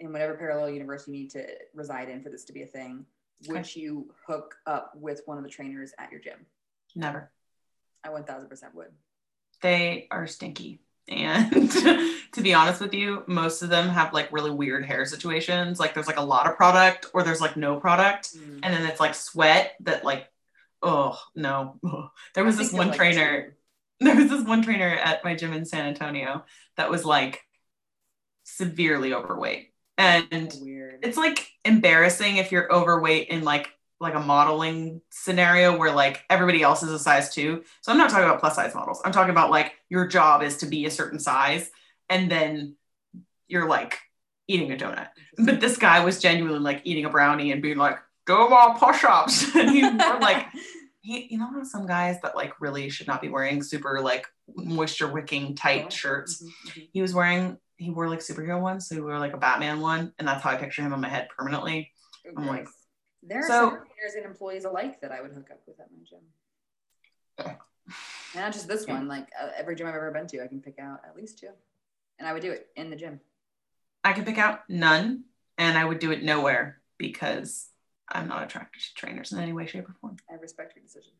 [0.00, 3.04] in whatever parallel universe you need to reside in for this to be a thing,
[3.48, 6.46] would you hook up with one of the trainers at your gym?
[6.94, 7.30] Never.
[8.04, 8.88] I 1000% would.
[9.62, 10.80] They are stinky.
[11.08, 11.70] And
[12.32, 15.80] to be honest with you, most of them have like really weird hair situations.
[15.80, 18.36] Like there's like a lot of product or there's like no product.
[18.36, 18.60] Mm.
[18.62, 20.28] And then it's like sweat that like,
[20.82, 21.76] oh no.
[22.34, 23.56] There was I this one like, trainer.
[24.00, 26.44] there was this one trainer at my gym in San Antonio
[26.76, 27.42] that was like
[28.60, 29.72] severely overweight.
[29.96, 30.52] And
[31.02, 33.70] it's like embarrassing if you're overweight in like
[34.00, 37.64] like a modeling scenario where like everybody else is a size two.
[37.80, 39.00] So I'm not talking about plus size models.
[39.04, 41.70] I'm talking about like your job is to be a certain size
[42.10, 42.76] and then
[43.48, 43.98] you're like
[44.46, 45.08] eating a donut.
[45.38, 49.54] But this guy was genuinely like eating a brownie and being like, do more push-ups.
[49.54, 50.46] and he wore like
[51.02, 54.26] he, you know how some guys that like really should not be wearing super like
[54.54, 56.42] moisture wicking tight shirts.
[56.42, 56.88] Mhm, mhm.
[56.92, 60.12] He was wearing he wore like superhero ones, so he wore like a Batman one,
[60.18, 61.90] and that's how I picture him in my head permanently.
[62.36, 62.68] I'm like-
[63.22, 65.88] there are So- some trainers and employees alike that I would hook up with at
[65.90, 66.20] my gym.
[67.38, 67.56] And
[68.34, 70.78] not just this one, like uh, every gym I've ever been to, I can pick
[70.78, 71.50] out at least two,
[72.18, 73.20] and I would do it in the gym.
[74.04, 75.24] I could pick out none,
[75.58, 77.68] and I would do it nowhere because
[78.08, 80.16] I'm not attracted to trainers in any way, shape, or form.
[80.30, 81.12] I respect your decision.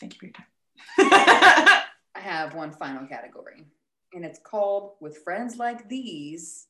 [0.00, 0.46] Thank you for your time.
[2.14, 3.64] I have one final category,
[4.14, 6.66] and it's called "With Friends Like These."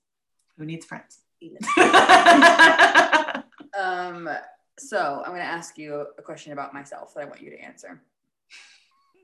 [0.58, 1.18] Who needs friends?
[3.78, 4.28] Um,
[4.78, 7.58] so I'm going to ask you a question about myself that I want you to
[7.58, 8.02] answer.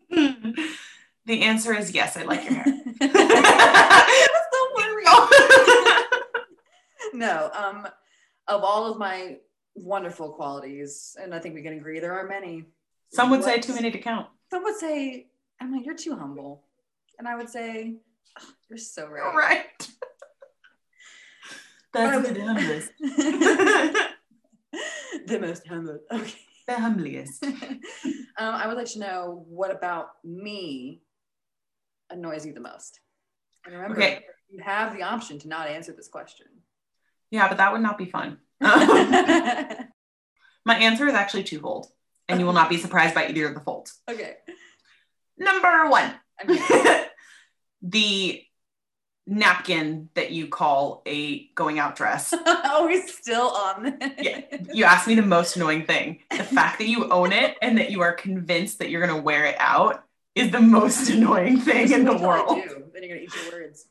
[0.10, 2.16] the answer is yes.
[2.16, 2.64] I like your hair.
[3.00, 5.04] That's so Don't worry.
[7.14, 7.50] no.
[7.54, 7.86] Um,
[8.46, 9.36] of all of my
[9.74, 12.64] wonderful qualities, and I think we can agree there are many.
[13.12, 14.26] Some would say too many to count.
[14.50, 15.26] Some would say,
[15.60, 16.64] Emma, you're too humble,
[17.18, 17.94] and I would say, "Ugh,
[18.68, 19.34] you're so right.
[19.34, 19.88] Right.
[21.94, 22.90] That's the would- humblest.
[25.26, 25.98] the most humble.
[26.12, 26.34] Okay.
[26.66, 27.42] the humbliest.
[27.44, 27.80] um,
[28.38, 31.00] I would like to know what about me
[32.10, 33.00] annoys you the most.
[33.64, 34.20] And remember, Okay.
[34.50, 36.46] you have the option to not answer this question.
[37.30, 38.38] Yeah, but that would not be fun.
[38.60, 39.86] My
[40.68, 41.86] answer is actually twofold,
[42.28, 43.98] and you will not be surprised by either of the folds.
[44.10, 44.36] okay.
[45.38, 46.60] Number one, I mean,
[47.82, 48.42] the
[49.26, 52.32] napkin that you call a going out dress.
[52.46, 54.12] oh, we're still on this.
[54.18, 54.40] Yeah.
[54.72, 56.20] You asked me the most annoying thing.
[56.30, 59.22] The fact that you own it and that you are convinced that you're going to
[59.22, 60.02] wear it out
[60.34, 62.62] is the most annoying thing in the Wait till I world.
[62.62, 63.86] do, Then you're gonna eat your words.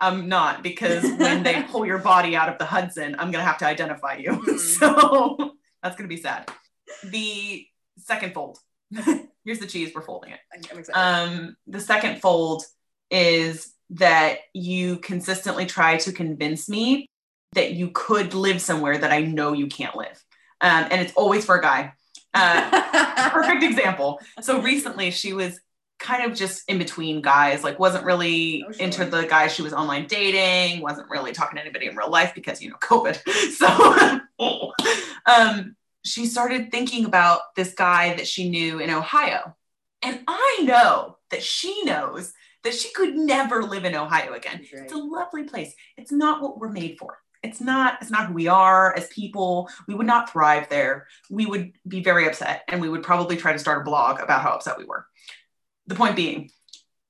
[0.00, 3.58] I'm not because when they pull your body out of the Hudson, I'm gonna have
[3.58, 4.34] to identify you.
[4.34, 4.56] Hmm.
[4.56, 6.48] So that's gonna be sad.
[7.04, 7.66] The
[7.98, 8.58] second fold.
[9.44, 9.92] Here's the cheese.
[9.94, 10.40] We're folding it.
[10.54, 10.98] I'm I'm excited.
[10.98, 12.64] Um, the second fold
[13.10, 17.06] is that you consistently try to convince me
[17.54, 20.22] that you could live somewhere that I know you can't live,
[20.60, 21.92] um, and it's always for a guy.
[22.32, 24.20] Uh, perfect example.
[24.40, 25.58] So recently she was
[25.98, 28.84] kind of just in between guys, like wasn't really Oh, sure.
[28.84, 32.32] into the guys she was online dating, wasn't really talking to anybody in real life
[32.34, 33.20] because, you know, COVID.
[34.40, 34.86] So
[35.26, 39.56] um, she started thinking about this guy that she knew in Ohio.
[40.02, 42.32] And I know that she knows
[42.64, 44.60] that she could never live in Ohio again.
[44.72, 44.84] Right.
[44.84, 45.74] It's a lovely place.
[45.96, 47.18] It's not what we're made for.
[47.42, 49.68] It's not, it's not who we are as people.
[49.88, 51.06] We would not thrive there.
[51.30, 54.42] We would be very upset and we would probably try to start a blog about
[54.42, 55.06] how upset we were.
[55.86, 56.50] The point being,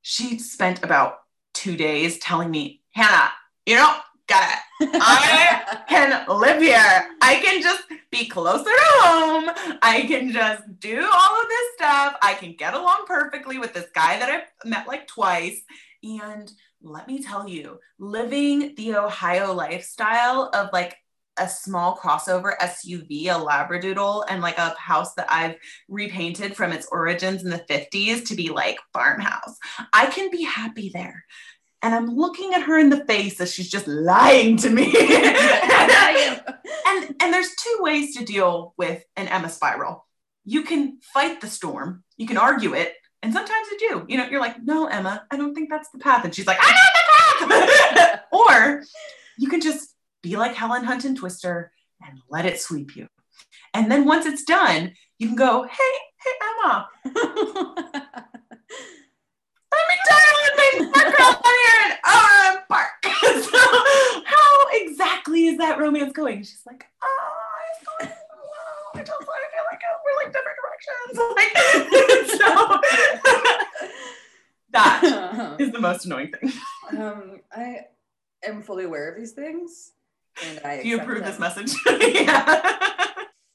[0.03, 1.17] she spent about
[1.53, 3.31] two days telling me, Hanah,
[3.67, 3.97] you know,
[4.29, 4.59] got it.
[4.81, 7.09] I can live here.
[7.21, 9.51] I can just be closer to home.
[9.83, 12.17] I can just do all of this stuff.
[12.23, 15.61] I can get along perfectly with this guy that I've met like twice.
[16.03, 16.51] And
[16.83, 20.97] let me tell you, living the Ohio lifestyle of like
[21.37, 25.57] a small crossover SUV, a Labradoodle, and like a house that I've
[25.89, 29.57] repainted from its origins in the 50s to be like farmhouse.
[29.93, 31.25] I can be happy there.
[31.83, 34.85] And I'm looking at her in the face as she's just lying to me.
[36.87, 40.07] and, and there's two ways to deal with an Emma spiral.
[40.45, 44.07] You can fight the storm, you can argue it, and sometimes you do.
[44.09, 46.25] You know, you're like, no, Emma, I don't think that's the path.
[46.25, 48.21] And she's like, I know the path.
[48.33, 48.83] or
[49.39, 53.07] you can just be like Helen Hunt and Twister and let it sweep you.
[53.75, 56.33] And then once it's done, you can go, hey, hey,
[56.65, 56.89] Emma,
[60.71, 63.05] tell you what they fuck up here in Overland Park.
[63.45, 63.59] so
[64.25, 66.39] how exactly is that romance going?
[66.39, 67.37] She's like, oh,
[67.99, 68.93] going so well.
[68.95, 71.15] I just I feel like we're like different directions.
[71.37, 71.53] Like,
[72.39, 72.49] so
[74.73, 76.53] that is the most annoying thing.
[76.99, 77.87] um, I
[78.45, 79.93] am fully aware of these things,
[80.45, 81.75] and I Do you approve this message?
[81.87, 82.63] yeah.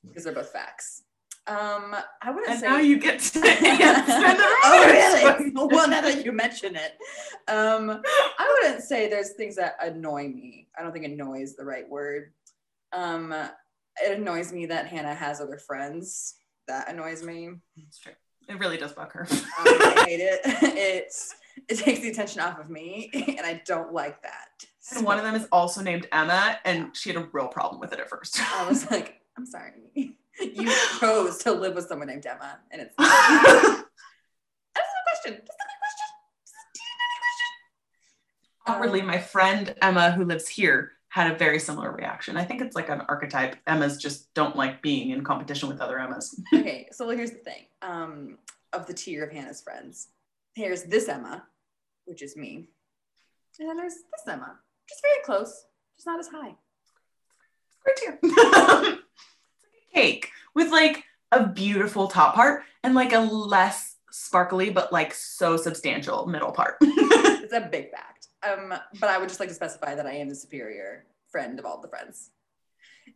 [0.08, 1.04] because they're both facts.
[1.48, 2.68] Um, I wouldn't And say.
[2.68, 5.52] now you get to spend the oh, really?
[5.54, 6.94] well, now that you mention it,
[7.48, 8.02] um,
[8.40, 10.68] I wouldn't say there's things that annoy me.
[10.78, 12.32] I don't think annoy is the right word.
[12.94, 13.32] Um,
[14.02, 16.36] it annoys me that Hanah has other friends.
[16.68, 17.48] That annoys me.
[17.50, 18.14] Um, It's true.
[18.50, 19.28] It really does bug her.
[19.30, 20.40] I hate it.
[20.78, 21.36] It's
[21.70, 24.66] it takes the attention off of me, and I don't like that.
[24.96, 27.94] And one of them is also named Emma, and she had a real problem with
[27.94, 28.40] it at first.
[28.54, 30.16] I was like, I'm sorry.
[30.42, 33.10] You chose to live with someone named Emma, and it's not.
[33.44, 35.42] That's a question.
[35.46, 36.10] Just a question.
[36.44, 37.52] Just a question.
[38.68, 42.36] Awkwardly, Um, my friend Emma, who lives here, had a very similar reaction.
[42.36, 43.56] I think it's like an archetype.
[43.68, 46.38] Emmas just don't like being in competition with other Emmas.
[46.54, 47.64] okay, so here's the thing.
[47.82, 48.38] Um,
[48.74, 50.10] of the tier of Hanah's friends,
[50.56, 51.44] here's this Emma,
[52.06, 52.68] which is me,
[53.60, 54.58] and then there's this Emma,
[54.90, 55.64] just very close,
[55.96, 56.56] just not as high.
[57.88, 58.00] Right
[58.84, 58.95] here.
[59.96, 64.70] It's like a cake with like a beautiful top part and like a less sparkly
[64.70, 66.78] but like so substantial middle part.
[67.46, 68.30] It's a big fact.
[68.42, 71.66] Um, but I would just like to specify that I am the superior friend of
[71.66, 72.32] all the friends,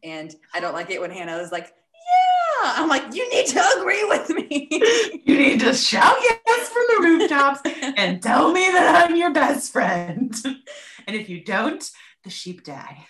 [0.03, 3.80] and I don't like it when Hanah is like, "Yeah," I'm like, "You need to
[3.80, 4.67] agree with me."
[5.25, 7.61] you need to shout yes from the rooftops
[7.97, 10.36] and tell me that I'm your best friend.
[10.45, 11.89] And if you don't,
[12.23, 13.07] the sheep die.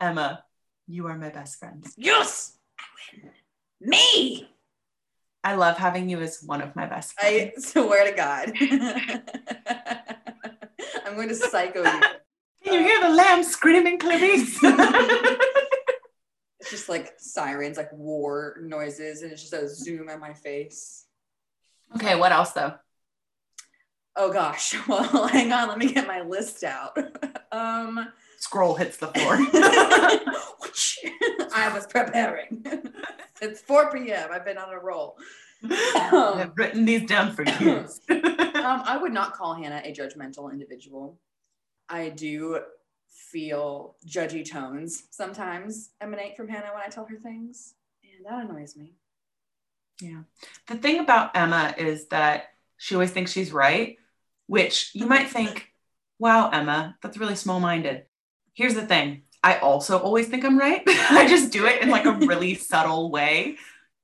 [0.00, 0.42] Emma,
[0.92, 1.82] you are my best friend.
[1.96, 2.82] yes, I
[3.16, 3.30] win.
[3.80, 4.48] Me.
[5.44, 7.52] I love having you as one of my best friends.
[7.56, 8.52] I swear to God.
[11.06, 12.00] I'm going to psycho you.
[12.64, 14.58] Can you hear the lamb screaming, Clarice?
[16.60, 21.06] It's just like sirens, like war noises, and it's just a zoom at my face.
[21.96, 22.74] okay, what else though?
[24.14, 24.76] Oh gosh.
[24.88, 25.66] Well, hang on.
[25.66, 26.96] Let me get my list out.
[27.50, 28.06] um,
[28.42, 29.34] Scroll hits the floor.
[31.54, 32.66] I was preparing.
[33.40, 34.30] it's 4 p.m.
[34.32, 35.16] I've been on a roll.
[35.62, 38.00] I've written these down for years.
[38.10, 41.20] Um, I would not call Hanah a judgmental individual.
[41.88, 42.58] I do
[43.08, 48.76] feel judgy tones sometimes emanate from Hanah when I tell her things, and that annoys
[48.76, 48.96] me.
[50.00, 50.22] Yeah.
[50.66, 53.98] The thing about Emma is that she always thinks she's right,
[54.48, 55.68] which you might think,
[56.18, 58.06] wow, Emma, that's really small minded.
[58.54, 60.82] Here's the thing I also always think I'm right.
[60.86, 63.56] I just do it in like a really subtle way.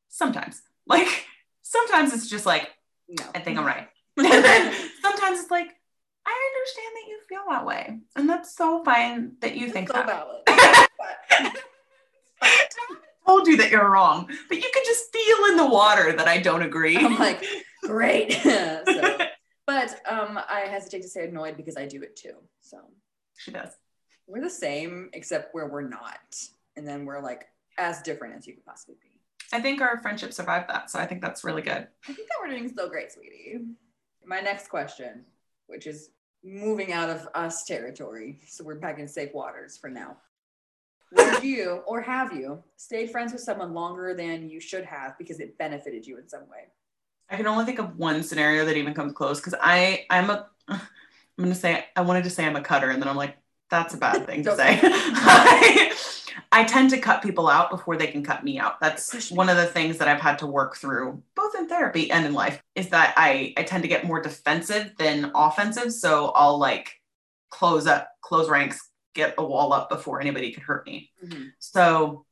[0.08, 0.62] Sometimes.
[0.86, 1.26] Like,
[1.62, 2.70] sometimes it's just like,
[3.08, 3.88] No, I think I'm right.
[4.16, 5.68] And then sometimes it's like,
[6.26, 7.98] I understand that you feel that way.
[8.16, 10.06] And that's so fine that you think so that.
[10.06, 10.42] valid.
[12.40, 12.66] I
[13.26, 16.38] told you that you're wrong, but you can just feel in the water that I
[16.38, 16.96] don't agree.
[16.96, 17.44] I'm like,
[17.82, 18.32] great.
[18.32, 18.82] so,
[19.66, 22.34] but um, I hesitate to say annoyed because I do it too.
[22.60, 22.78] So
[23.36, 23.70] she does.
[24.28, 26.36] We're the same, except where we're not,
[26.76, 27.48] and then we're like
[27.78, 29.08] as different as you could possibly be.
[29.52, 30.90] I think our friendship survived that.
[30.90, 31.88] So I think that's really good.
[32.06, 33.60] I think that we're doing so great, sweetie.
[34.24, 35.24] My next question,
[35.66, 36.10] which is
[36.44, 40.18] moving out of us territory, so we're back in safe waters for now.
[41.12, 45.40] Would you or have you stayed friends with someone longer than you should have because
[45.40, 46.66] it benefited you in some way?
[47.30, 50.48] I can only think of one scenario that even comes close because I I'm a
[50.68, 50.80] I'm
[51.38, 53.38] gonna say I wanted to say I'm a cutter and then I'm like
[53.70, 54.80] that's a bad thing to say.
[54.82, 55.94] I,
[56.52, 58.80] I tend to cut people out before they can cut me out.
[58.80, 62.24] That's one of the things that I've had to work through both in therapy and
[62.24, 65.92] in life is that I I tend to get more defensive than offensive.
[65.92, 66.92] So I'll like
[67.50, 71.10] close up, close ranks, get a wall up before anybody could hurt me.
[71.58, 72.24] So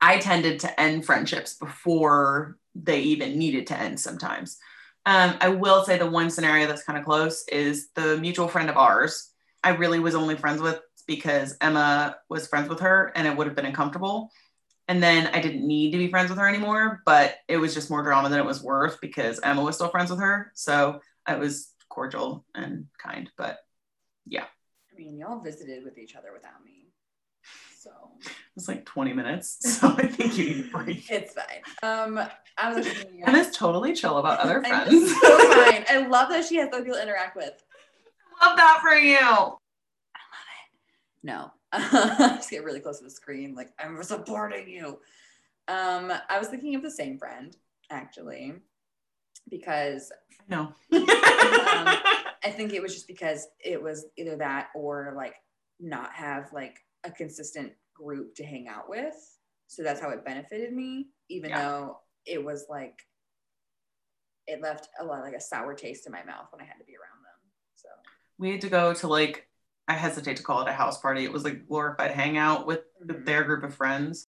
[0.00, 4.58] I tended to end friendships before they even needed to end sometimes.
[5.06, 8.70] Um, I will say the one scenario that's kind of close is the mutual friend
[8.70, 9.30] of ours.
[9.64, 13.46] I really was only friends with because Emma was friends with her and it would
[13.46, 14.30] have been uncomfortable.
[14.86, 17.90] And then I didn't need to be friends with her anymore, but it was just
[17.90, 20.52] more drama than it was worth because Emma was still friends with her.
[20.54, 23.58] So I was cordial and kind, but
[24.26, 24.44] yeah.
[24.92, 26.88] I mean, y'all visited with each other without me.
[27.78, 27.90] So
[28.56, 29.58] it's like 20 minutes.
[29.80, 31.04] So I think you need a break.
[31.10, 31.62] it's fine.
[31.82, 32.20] Um,
[32.58, 32.86] I was
[33.26, 34.90] Emma's totally chill about other friends.
[35.20, 35.84] so fine.
[35.88, 37.62] I love that she has other people to interact with.
[38.42, 39.18] Love that for you.
[39.18, 41.22] I love it.
[41.22, 41.50] No,
[42.36, 43.54] just get really close to the screen.
[43.54, 44.98] Like I'm supporting you.
[45.68, 47.56] Um, I was thinking of the same friend
[47.90, 48.54] actually,
[49.50, 50.10] because
[50.48, 50.72] No.
[50.92, 55.34] I think it was just because it was either that or like
[55.80, 59.14] not have like a consistent group to hang out with.
[59.66, 61.62] So that's how it benefited me, even Yeah.
[61.62, 62.98] though it was like
[64.46, 66.84] it left a lot like a sour taste in my mouth when I had to
[66.84, 67.03] be around them.
[67.03, 67.03] So
[68.38, 69.48] we had to go to like,
[69.88, 71.24] I hesitate to call it a house party.
[71.24, 73.24] It was like glorified hangout with Mhm.
[73.26, 74.26] their group of friends.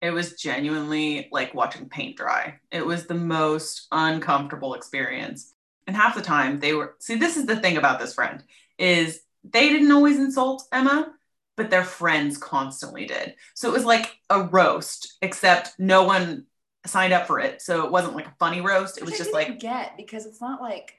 [0.00, 2.58] It was genuinely like watching paint dry.
[2.70, 5.54] It was the most uncomfortable experience.
[5.86, 8.42] And half the time they were see, this is the thing about this friend
[8.78, 11.12] is they didn't always insult Emma,
[11.56, 13.34] but their friends constantly did.
[13.54, 16.46] So it was like a roast, except no one
[16.86, 17.60] signed up for it.
[17.60, 18.96] So it wasn't like a funny roast.
[18.98, 20.94] It was I just like, get because it's not like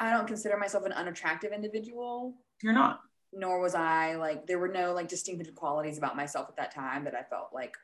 [0.00, 3.00] I don't consider myself an unattractive individual, you're not.
[3.32, 7.04] nor was I like there were no like distinctive qualities about myself at that time
[7.04, 7.74] that I felt like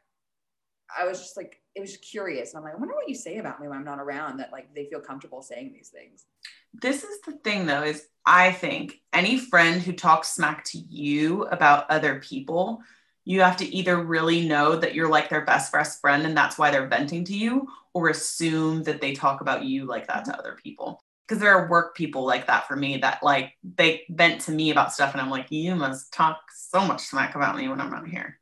[0.99, 2.55] I was just like it was just curious.
[2.55, 4.53] And I'm like, I wonder what you say about me when I'm not around that
[4.53, 6.25] like they feel comfortable saying these things.
[6.73, 11.45] this is the thing though is i think any friend who talks smack to you
[11.45, 12.81] about other people
[13.25, 16.59] you have to either really know that you're like their best best friend and that's
[16.59, 20.39] why they're venting to you or assume that they talk about you like that to
[20.39, 24.41] other people because there are work people like that for me that like they vent
[24.43, 27.68] to me about stuff and i'm like you must talk so much smack about me
[27.68, 28.39] when i'm not here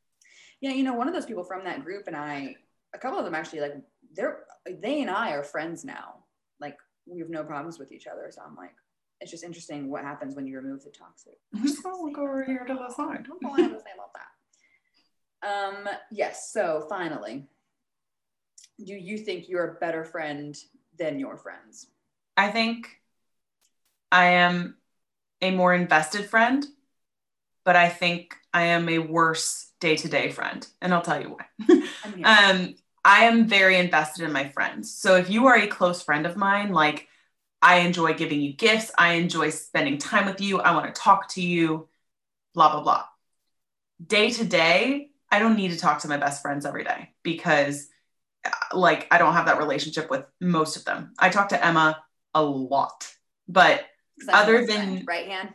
[0.61, 2.57] Yeah, you know, one of those people from that group and I,
[2.95, 3.74] a couple of them actually like
[4.16, 4.45] they're
[4.80, 6.24] they and I are friends now.
[6.59, 8.30] Like we have no problems with each other.
[8.30, 8.72] So I'm like,
[9.20, 11.35] it's just interesting what happens when you remove the toxic.
[11.55, 13.93] i'm just gonna look over here to the side That's all I have to say
[13.95, 14.30] about that.
[15.47, 17.45] Um, yes, so finally,
[18.82, 20.57] do you think you're a better friend
[20.99, 21.89] than your friends?
[22.37, 22.89] I think
[24.11, 24.76] I am
[25.41, 26.64] a more invested friend,
[27.64, 30.66] but I think I am a worse day to day friend.
[30.80, 31.47] And I'll tell you why.
[32.24, 32.74] Um,
[33.05, 34.95] I am very invested in my friends.
[34.95, 37.09] So if you are a close friend of mine, like
[37.61, 41.28] I enjoy giving you gifts, I enjoy spending time with you, I want to talk
[41.30, 41.89] to you.
[42.55, 43.05] blah, blah, blah.
[44.05, 47.89] Day to day, I don't need to talk to my best friends every day because
[48.45, 51.12] uh, like I don't have that relationship with most of them.
[51.18, 52.04] I talk to Emma
[52.35, 53.12] a lot,
[53.49, 53.85] But
[54.28, 55.53] Other than- right hand.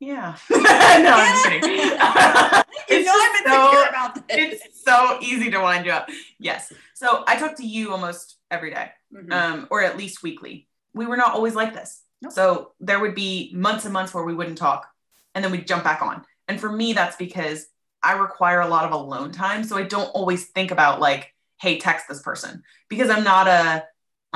[0.00, 0.36] yeah.
[0.50, 1.70] no, I'm just kidding.
[1.70, 1.96] you
[3.04, 4.60] know I'm so- about this.
[4.64, 6.08] it's so easy to wind you up.
[6.38, 6.72] Yes.
[6.94, 9.32] So I talk to you almost every day, Mhm.
[9.32, 10.68] um, or at least weekly.
[10.94, 12.02] We were not always like this.
[12.22, 12.32] Nope.
[12.32, 14.88] So there would be months and months where we wouldn't talk
[15.34, 16.24] and then we'd jump back on.
[16.48, 17.66] And for me, that's because
[18.02, 19.64] I require a lot of alone time.
[19.64, 23.84] So I don't always think about like, hey, text this person because I'm not a,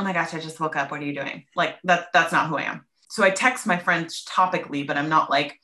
[0.01, 0.90] oh my gosh, I just woke up.
[0.90, 1.44] What are you doing?
[1.55, 2.86] Like that, that's not who I am.
[3.11, 5.61] So I text my friends topically, but I'm not like,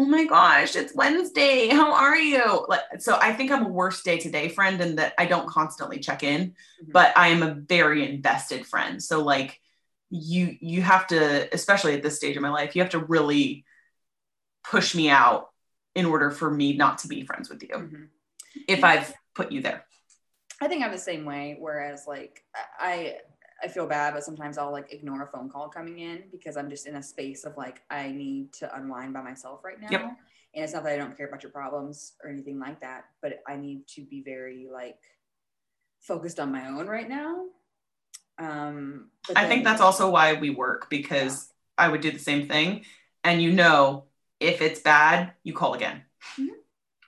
[0.00, 1.68] oh my gosh, it's Wednesday.
[1.68, 2.64] How are you?
[2.66, 5.46] Like, so I think I'm a worse day to day friend in that I don't
[5.48, 6.92] constantly check in, Mhm.
[6.92, 9.02] but I am a very invested friend.
[9.02, 9.60] So like
[10.08, 13.64] you you have to, especially at this stage of my life, you have to really
[14.62, 15.50] push me out
[15.94, 18.08] in order for me not to be friends with you Mhm.
[18.66, 19.84] if I've put you there.
[20.60, 21.56] I think I'm the same way.
[21.58, 22.44] Whereas, like,
[22.78, 23.18] I
[23.64, 26.68] I feel bad, but sometimes I'll like ignore a phone call coming in because I'm
[26.68, 29.88] just in a space of like I need to unwind by myself right now.
[29.90, 30.02] Yep.
[30.54, 33.42] And it's not that I don't care about your problems or anything like that, but
[33.48, 34.98] I need to be very like
[36.02, 37.46] focused on my own right now.
[38.38, 42.46] Um, but I think that's also why we work because I would do the same
[42.46, 42.84] thing.
[43.24, 44.04] And you know,
[44.40, 46.02] if it's bad, you call again
[46.38, 46.48] Mhm.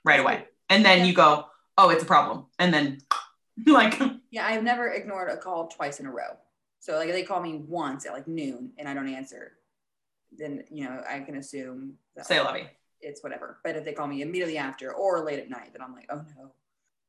[0.05, 0.49] right away.
[0.71, 1.05] And then Yeah.
[1.05, 2.47] you go, oh, it's a problem.
[2.59, 2.99] And then,
[3.67, 4.01] like,
[4.31, 6.39] Yeah, I've never ignored a call twice in a row.
[6.87, 9.55] So like they call me once at like noon and I don't answer,
[10.31, 12.67] then you know I can assume that say love you.
[13.01, 13.59] it's whatever.
[13.65, 16.23] But if they call me immediately after or late at night, then I'm like, oh
[16.39, 16.53] no.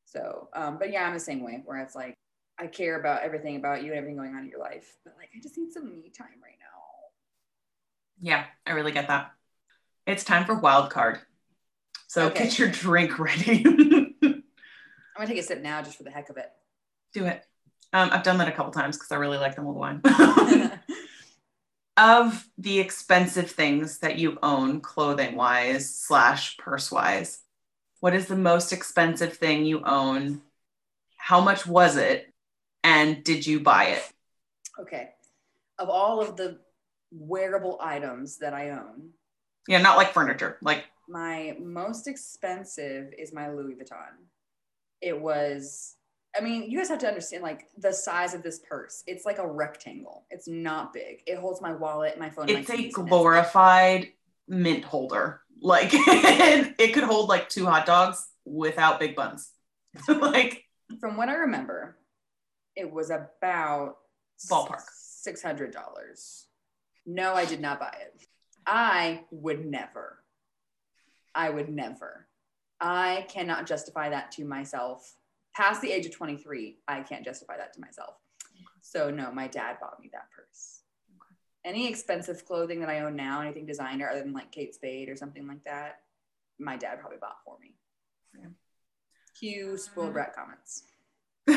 [0.05, 2.15] So, um, but yeah, I'm the same way where it's like
[2.57, 5.29] I care about everything about you and everything going on in your life, but like
[5.37, 6.81] I just need some me time right now.
[8.19, 9.33] Yeah, I really get that.
[10.07, 11.19] It's time for wild card.
[12.07, 12.45] So Okay.
[12.45, 13.63] get your drink ready.
[14.23, 14.43] I'm
[15.15, 16.49] gonna take a sip now just for the heck of it.
[17.13, 17.45] do it.
[17.93, 20.01] Um, I've done that a couple times because I really like the old wine.
[21.97, 27.39] of the expensive things that you own, clothing wise slash purse wise,
[27.99, 30.41] what is the most expensive thing you own?
[31.17, 32.33] How much was it?
[32.83, 34.03] And did you buy it?
[34.79, 35.09] okay.
[35.79, 36.59] Of all of the
[37.11, 39.11] wearable items that I own,
[39.67, 40.57] Yeah, not like furniture.
[40.61, 44.27] Like, my most expensive is my Louis Vuitton.
[45.01, 45.96] It was,
[46.37, 49.03] I mean, you guys have to understand like the size of this purse.
[49.07, 50.25] It's like a rectangle.
[50.29, 51.21] It's not big.
[51.25, 52.49] It holds my wallet, my phone.
[52.49, 54.09] it's my a glorified
[54.47, 55.41] mint holder.
[55.61, 59.51] Like, it could hold like two hot dogs without big buns.
[60.07, 60.65] like,
[60.99, 61.97] From what I remember,
[62.75, 63.97] it was about
[64.49, 64.83] Ballpark.
[64.93, 66.45] six hundred dollars.
[67.05, 68.27] No, I did not buy it.
[68.65, 70.23] I would never.
[71.33, 72.27] I would never.
[72.79, 75.15] I cannot justify that to myself.
[75.57, 78.13] Past the age of 23, I can't justify that to myself.
[78.81, 80.81] So no, my dad bought me that purse.
[81.65, 85.15] Any expensive clothing that I own now, anything designer other than like Kate Spade or
[85.15, 86.01] something like that,
[86.59, 87.73] my dad probably bought for me.
[88.37, 88.49] Yeah.
[89.39, 90.83] Cue spoiled brat comments.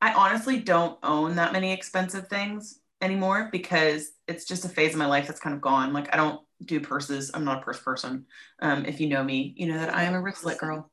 [0.00, 4.98] I honestly don't own that many expensive things anymore because it's just a phase of
[4.98, 5.92] my life that's kind of gone.
[5.92, 7.30] Like I don't do purses.
[7.34, 8.24] I'm not a purse person.
[8.62, 10.90] Um, if you know me, you know that I am a wristlet girl.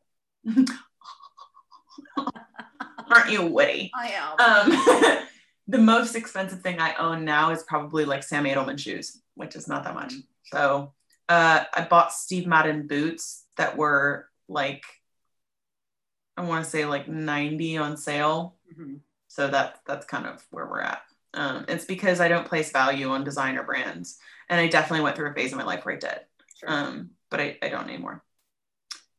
[3.09, 3.91] Aren't you witty?
[3.93, 4.39] I am.
[4.39, 5.27] Um,
[5.67, 9.67] the most expensive thing I own now is probably like Sam Edelman shoes, which is
[9.67, 10.13] not that much.
[10.45, 10.93] So
[11.29, 14.83] uh, I bought Steve Madden boots that were like,
[16.37, 18.55] I want to say like 90 on sale.
[18.77, 18.99] Mhm.
[19.27, 21.01] So that that's kind of where we're at.
[21.33, 24.17] Um, it's because I don't place value on designer brands,
[24.49, 26.19] and I definitely went through a phase in my life where I did.
[26.59, 26.69] Sure.
[26.69, 28.23] Um, but I, I don't anymore.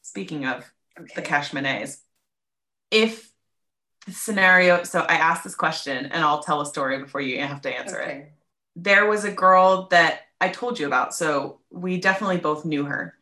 [0.03, 1.13] Speaking of okay.
[1.15, 1.99] the cash monets.
[2.91, 3.31] If
[4.07, 7.63] the scenario, so I asked this question and I'll tell a story before you have
[7.63, 8.33] to answer it.
[8.75, 11.15] There was a girl that I told you about.
[11.15, 13.15] So we definitely both knew her,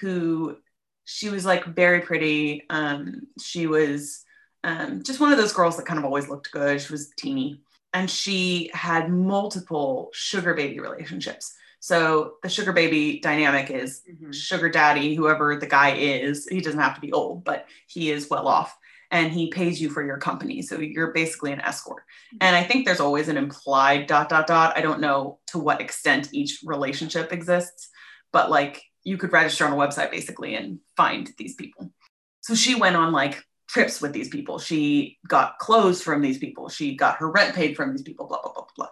[0.00, 0.56] who
[1.04, 2.64] she was like very pretty.
[2.68, 4.24] Um, she was
[4.64, 6.80] um, just one of those girls that kind of always looked good.
[6.80, 11.54] She was teeny and she had multiple sugar baby relationships.
[11.80, 14.34] So the sugar baby dynamic is Mhm.
[14.34, 18.28] sugar daddy, whoever the guy is, he doesn't have to be old, but he is
[18.28, 18.76] well off
[19.10, 20.60] and he pays you for your company.
[20.62, 22.02] So you're basically an escort.
[22.40, 24.76] And I think there's always an implied dot, dot, dot.
[24.76, 27.88] I don't know to what extent each relationship exists,
[28.32, 31.92] but like you could register on a website basically and find these people.
[32.40, 34.58] So she went on like trips with these people.
[34.58, 36.68] She got clothes from these people.
[36.68, 38.88] She got her rent paid from these people, blah, blah, blah, blah.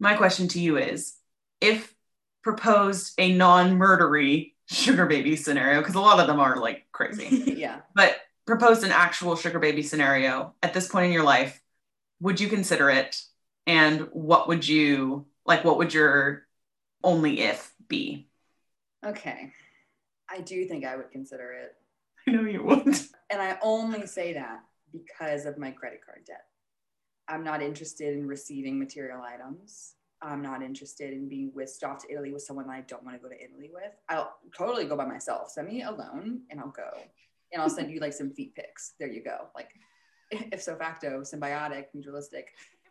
[0.00, 1.14] My question to you is
[1.62, 1.94] if
[2.42, 7.80] proposed a non-murdery sugar baby scenario because a lot of them are like crazy yeah.
[7.94, 11.60] but proposed an actual sugar baby scenario at this point in your life
[12.20, 13.20] would you consider it
[13.66, 16.46] and what would you like what would your
[17.04, 18.28] only if be
[19.04, 19.52] Okay.
[20.30, 21.74] I do think I would consider it.
[22.26, 22.86] i know you would
[23.30, 24.60] And I only say that
[24.92, 26.44] because of my credit card debt.
[27.28, 29.94] I'm not interested in receiving material items.
[30.22, 33.16] I'm not interested in being whisked off to Italy with someone that I don't want
[33.16, 33.92] to go to Italy with.
[34.08, 35.50] I'll totally go by myself.
[35.50, 36.90] Send me alone and I'll go.
[37.52, 38.94] And I'll send you like some feet pics.
[38.98, 39.48] There you go.
[39.54, 39.70] Like
[40.30, 42.44] ipso facto, symbiotic, mutualistic.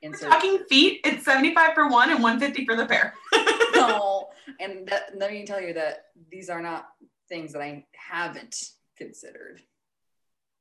[0.04, 3.14] We're talking feet it's 75 for one and 150 for the pair
[3.76, 4.30] no.
[4.60, 6.88] And that, let me tell you that these are not
[7.30, 9.62] things that I haven't considered.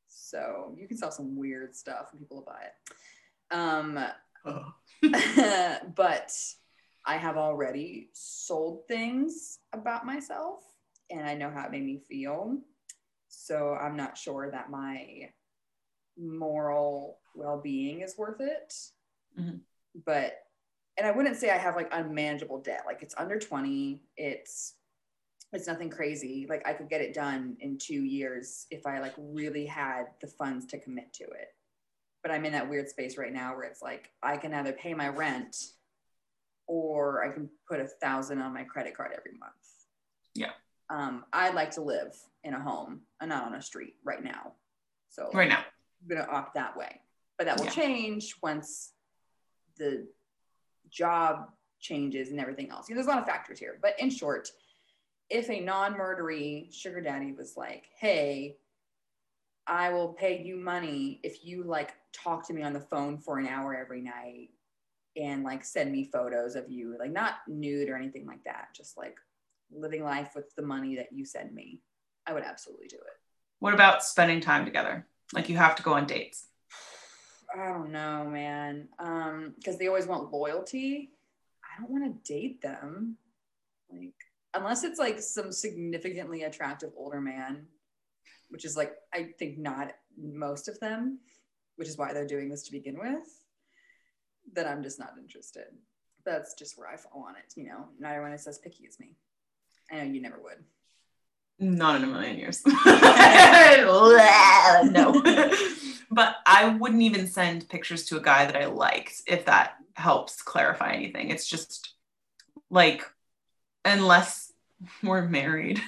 [0.08, 3.54] So you can sell some weird stuff and people will buy it.
[3.54, 3.98] Um,
[4.44, 4.72] Oh.
[5.94, 6.32] but
[7.11, 10.62] I have already sold things about myself
[11.11, 12.56] and I know how it made me feel.
[13.26, 15.32] So I'm not sure that my
[16.16, 18.72] moral well being is worth it.
[19.36, 19.58] Mhm.
[20.06, 20.34] But,
[20.96, 22.84] and I wouldn't say I have like unmanageable debt.
[22.86, 24.04] Like it's under 20.
[24.16, 24.76] It's,
[25.52, 26.46] it's nothing crazy.
[26.48, 30.28] Like I could get it done in two years if I like really had the
[30.28, 31.48] funds to commit to it
[32.22, 34.92] but I'm in that weird space right now where it's like I can either pay
[34.92, 35.56] my rent
[36.70, 39.52] or I can put a thousand on my credit card every month.
[40.34, 40.52] Yeah.
[40.88, 44.52] Um, I'd like to live in a home and not on a street right now.
[45.08, 47.00] So right now I'm gonna opt that way.
[47.36, 47.72] But that will Yeah.
[47.72, 48.92] change once
[49.78, 50.06] the
[50.88, 51.50] job
[51.80, 52.88] changes and everything else.
[52.88, 53.76] You know, there's a lot of factors here.
[53.82, 54.48] But in short,
[55.28, 58.58] if a non-murdery sugar daddy was like, hey,
[59.66, 63.38] I will pay you money if you like talk to me on the phone for
[63.40, 64.50] an hour every night
[65.16, 68.96] and like send me photos of you, like not nude or anything like that, just
[68.96, 69.16] like
[69.72, 71.80] living life with the money that you send me.
[72.26, 73.18] I would absolutely do it.
[73.58, 76.50] what about spending time together like you have to go on dates
[77.54, 78.88] I don't know, man.
[78.98, 81.11] Um, because they always want loyalty.
[81.64, 83.16] I don't want to date them.
[83.92, 84.14] Like,
[84.54, 87.66] unless it's like some significantly attractive older man,
[88.50, 91.18] which is like, I think not most of them,
[91.76, 93.39] which is why they're doing this to begin with,
[94.53, 95.64] then I'm just not interested.
[96.24, 97.86] That's just where I fall on it, you know.
[97.99, 99.16] Not everyone is as picky as me.
[99.91, 100.64] I know you never would.
[101.59, 102.62] Not in a million years.
[104.91, 105.22] no.
[106.11, 110.43] but I wouldn't even send pictures to a guy that I liked if that helps
[110.43, 111.30] clarify anything.
[111.30, 111.95] It's just
[112.70, 113.05] like,
[113.84, 114.53] unless
[115.03, 115.80] we're married.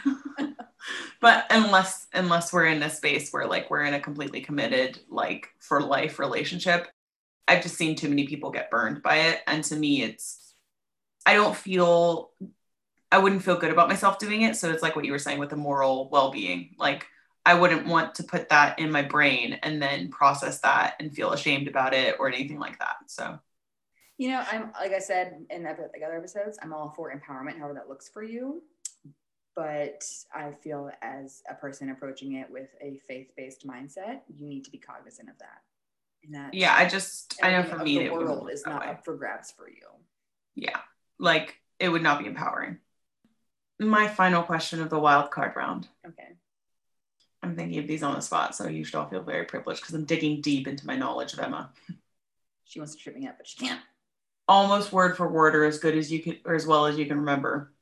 [1.21, 5.49] but unless unless we're in a space where like we're in a completely committed like
[5.59, 6.89] for life relationship
[7.49, 9.40] i've just seen too many people get burned by it.
[9.47, 10.55] And to me it's
[11.26, 12.30] i don't feel
[13.11, 14.57] i wouldn't feel good about myself doing it.
[14.57, 16.74] So it's like what you were saying with the moral well-being.
[16.78, 17.07] Like
[17.45, 21.32] i wouldn't want to put that in my brain and then process that and feel
[21.32, 22.97] ashamed about it or anything like that.
[23.07, 23.38] So.
[24.18, 27.59] You know, I'm like I said in the like other episodes, I'm all for empowerment,
[27.59, 28.62] however that looks for you.
[29.57, 34.70] But I feel as a person approaching it with a faith-based mindset, you need to
[34.70, 35.62] be cognizant of that.
[36.31, 38.89] That yeah i just i know for me the world is not way.
[38.89, 39.87] up for grabs for you.
[40.55, 40.79] yeah
[41.18, 42.79] like it would not be empowering
[43.81, 46.29] my final question of the wild card round Okay.
[47.43, 49.95] i'm thinking of these on the spot so you should all feel very privileged because
[49.95, 51.70] i'm digging deep into my knowledge of emma
[52.64, 53.81] She wants to trip me up, but she can't.
[54.49, 57.05] almost word for word or as good as you can or as well as you
[57.07, 57.73] can remember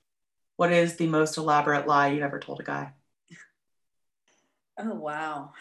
[0.56, 2.92] what is the most elaborate lie you've ever told a guy
[4.78, 5.52] Oh wow.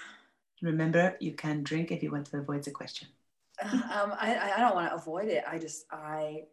[0.62, 3.08] Remember you can drink if you want to avoid the question.
[3.62, 5.44] Um, I, I don't want to avoid it.
[5.48, 6.44] I just I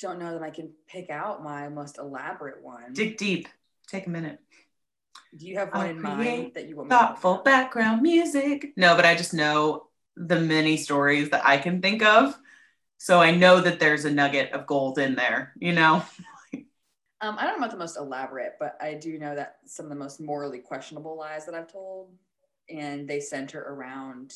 [0.00, 2.92] don't know that I can pick out my most elaborate one.
[2.92, 3.48] dig deep.
[3.86, 4.40] Take a minute.
[5.36, 8.72] Do you have one I'll in mind that you want me to thoughtful background music.
[8.76, 9.86] No but i just know
[10.16, 12.36] the many stories that i can think of.
[12.98, 16.02] So i know that there's a nugget of gold in there you know?
[17.22, 19.90] Um, I don't know about the most elaborate, but I do know that some of
[19.90, 22.14] the most morally questionable lies that I've told,
[22.70, 24.34] and they center around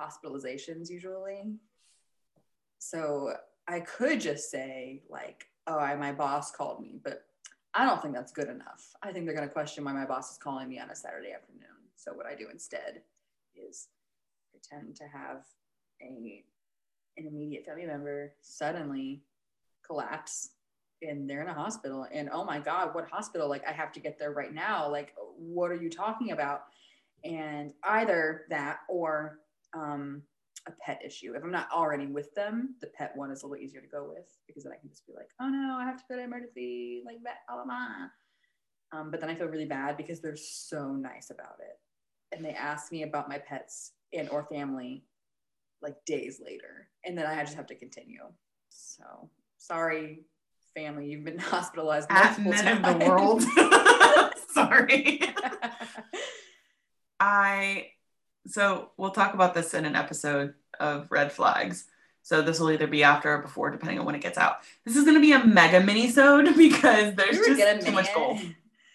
[0.00, 1.54] hospitalizations usually.
[2.78, 3.34] So
[3.68, 7.24] I could just say like, "Oh, I, my boss called me," but
[7.74, 8.94] I don't think that's good enough.
[9.02, 11.32] I think they're going to question why my boss is calling me on a Saturday
[11.32, 11.68] afternoon.
[11.96, 13.02] So what I do instead
[13.54, 13.88] is
[14.50, 15.44] pretend to have
[16.00, 16.44] a
[17.18, 19.22] an immediate family member suddenly
[19.86, 20.50] collapse
[21.02, 24.00] and they're in a hospital and oh my god what hospital like i have to
[24.00, 26.64] get there right now like what are you talking about
[27.24, 29.38] and either that or
[29.74, 30.22] um
[30.68, 31.34] a pet issue.
[31.34, 34.08] If I'm not already with them, the pet one is a little easier to go
[34.08, 36.22] with because then I can just be like, oh no, I have to go to
[36.22, 39.00] emergency, like that, blah, blah, blah.
[39.00, 42.36] Um, but then I feel really bad because they're so nice about it.
[42.36, 45.04] And they ask me about my pets and or family
[45.82, 46.88] like days later.
[47.04, 48.22] And then I just have to continue.
[48.68, 50.20] So sorry,
[50.74, 52.94] family, you've been hospitalized At multiple men times.
[52.94, 53.42] of the world.
[54.52, 55.20] Sorry.
[57.22, 57.90] I
[58.48, 61.86] so we'll talk about this in an episode of red flags.
[62.22, 64.58] So this will either be after or before, depending on when it gets out.
[64.84, 68.40] This is going to be a mega mini-sode because there's We just too much gold.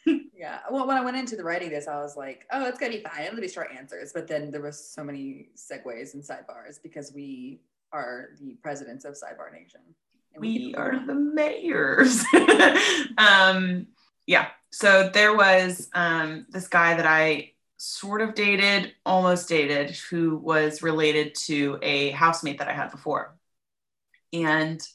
[0.38, 0.60] yeah.
[0.70, 3.04] Well, when I went into the writing this, I was like, oh, it's gonna be
[3.04, 3.24] fine.
[3.24, 4.12] It'll be short answers.
[4.14, 7.62] But then there was so many segues and sidebars because we
[7.94, 9.82] are the presidents of Sidebar Nation.
[10.34, 12.24] And We can- are the mayors.
[13.18, 13.88] um,
[14.26, 14.48] yeah.
[14.72, 20.82] So there was um, this guy that I sort of dated, almost dated, who was
[20.82, 23.38] related to a housemate that I had before.
[24.34, 24.86] And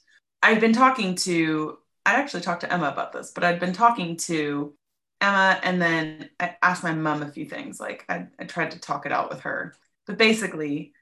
[0.43, 4.17] I'd been talking to, I actually talked to Emma about this, but I'd been talking
[4.19, 4.75] to
[5.21, 7.79] Emma and then I asked my mom a few things.
[7.79, 9.75] Like I, I tried to talk it out with her.
[10.07, 10.93] But basically,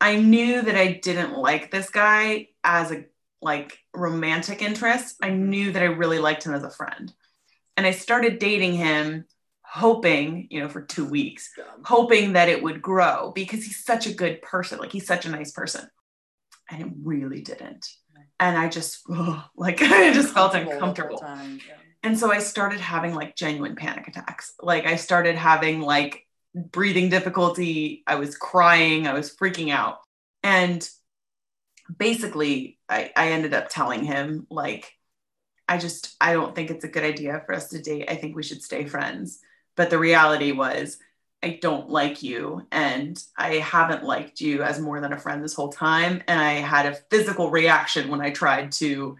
[0.00, 3.06] I knew that I didn't like this guy as a
[3.40, 5.16] like romantic interest.
[5.22, 7.12] I knew that I really liked him as a friend.
[7.76, 9.24] And I started dating him
[9.72, 11.50] hoping, you know, for 2 weeks,
[11.84, 14.78] hoping that it would grow because he's such a good person.
[14.78, 15.88] Like he's such a nice person.
[16.70, 17.88] And it really didn't.
[18.38, 21.18] And I just ugh, like I just felt uncomfortable.
[21.18, 21.74] time, yeah.
[22.02, 24.52] And so I started having like genuine panic attacks.
[24.60, 28.02] Like I started having like breathing difficulty.
[28.06, 29.06] I was crying.
[29.06, 29.98] I was freaking out.
[30.42, 30.86] And
[31.96, 34.92] basically, I, I ended up telling him, like,
[35.68, 38.10] I just, I don't think it's a good idea for us to date.
[38.10, 39.38] I think we should stay friends.
[39.76, 40.98] But the reality was,
[41.42, 42.66] I don't like you.
[42.70, 46.22] And I haven't liked you as more than a friend this whole time.
[46.28, 49.16] And I had a physical reaction when I tried to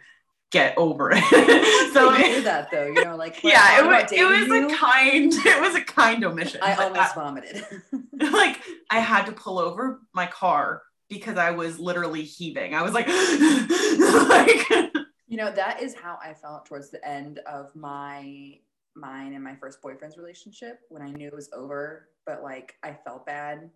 [0.53, 1.73] get over it.
[1.93, 4.75] So I do that though, you know, like yeah, it was, it was you, a
[4.75, 6.61] kind, it was a kind omission.
[6.63, 7.65] I almost vomited.
[8.33, 12.75] Like I had to pull over my car because I was literally heaving.
[12.75, 14.95] I was like, like
[15.29, 18.59] You know, that is how I felt towards the end of my
[18.95, 22.93] mine and my first boyfriend's relationship when I knew it was over, but like I
[22.93, 23.71] felt bad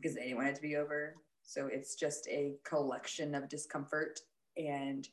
[0.00, 1.14] because they didn't want it to be over.
[1.42, 4.20] So it's just a collection of discomfort
[4.56, 5.08] and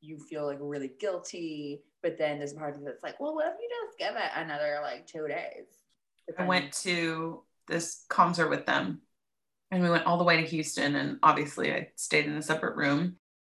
[0.00, 3.34] you feel like really guilty, but then there's a part of you that's like, well,
[3.34, 5.66] what if you just give it another like two days?
[6.38, 9.02] I went to this concert with them
[9.70, 12.76] and we went all the way to Houston and obviously I stayed in a separate
[12.76, 13.16] room.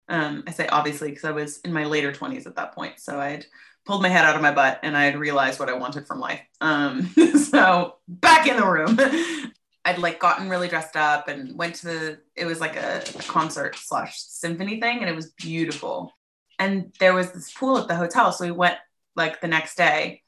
[0.08, 2.98] Um, I say obviously because I was in my later 20s at that point.
[2.98, 3.46] So I had
[3.84, 6.20] pulled my head out of my butt and I had realized what I wanted from
[6.20, 6.40] life.
[6.60, 7.08] Um,
[7.50, 8.98] so back in the room.
[9.84, 13.74] I'd like gotten really dressed up and went to the it was like a, concert
[13.76, 16.12] slash symphony thing and it was beautiful.
[16.58, 18.30] And there was this pool at the hotel.
[18.30, 18.78] So we went
[19.16, 20.22] like the next day.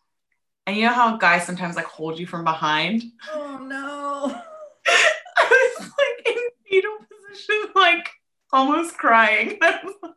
[0.67, 3.05] And you know how guys sometimes like hold you from behind?
[3.33, 4.43] Oh no.
[5.37, 6.97] I was like in fetal
[7.31, 8.11] position, like
[8.53, 9.59] almost crying.
[9.63, 10.13] I was like,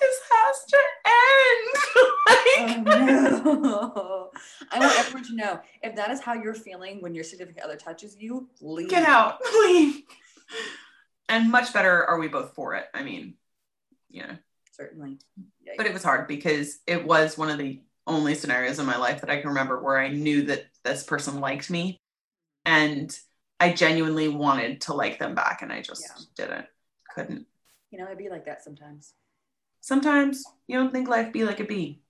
[0.00, 2.12] this has to end.
[2.58, 4.30] Oh no.
[4.72, 7.76] I want everyone to know if that is how you're feeling when your significant other
[7.76, 8.88] touches you, leave.
[8.88, 10.02] Get out, leave.
[11.28, 12.84] And much better are we both for it.
[12.94, 13.34] I mean,
[14.10, 14.26] yeah.
[14.26, 14.36] know,
[14.72, 15.18] Certainly.
[15.76, 19.20] but it was hard because it was one of the only scenarios in my life
[19.22, 22.00] that I can remember where I knew that this person liked me
[22.64, 23.16] and
[23.58, 26.46] I genuinely wanted to like them back and I just Yeah.
[26.46, 26.66] didn't,
[27.14, 27.46] couldn't.
[27.90, 29.14] You know, it'd be like that sometimes.
[29.80, 32.02] Sometimes you don't think life be like a be,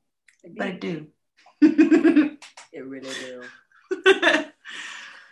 [0.56, 1.06] But it do.
[1.60, 3.42] it really do.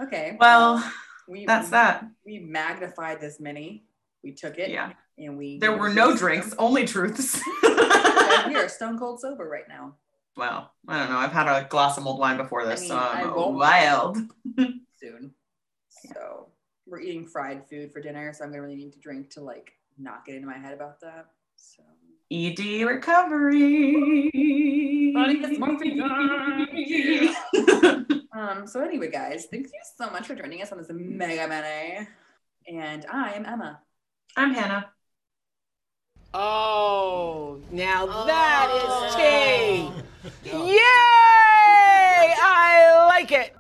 [0.01, 0.37] Okay.
[0.41, 0.83] well,
[1.29, 2.05] we, that's we- that.
[2.27, 3.85] We magnified this mini.
[4.25, 4.71] We took it.
[4.71, 4.93] Yeah.
[5.17, 5.59] And we.
[5.59, 7.41] There were no drinks, only truths.
[8.49, 9.95] We are stone cold sober right now.
[10.37, 11.17] well, I don't know.
[11.17, 14.19] I've had a glass of mulled wine before this, I mean, so I'm wild.
[15.01, 15.33] Soon.
[15.89, 16.49] So
[16.87, 19.73] we're eating fried food for dinner, so I'm gonna really need to drink to like
[19.97, 21.27] not get into my head about that.
[21.57, 21.83] So.
[22.35, 24.31] ED recovery.
[28.37, 32.09] Um, so anyway, guys, thank you so much for joining us on this mega mini.
[32.67, 33.79] And I'm Emma.
[34.37, 34.87] I'm Hanah.
[36.35, 39.91] Oh, now that is tea.
[40.51, 40.67] Oh.
[40.67, 40.81] Yay!
[42.41, 43.55] I like it.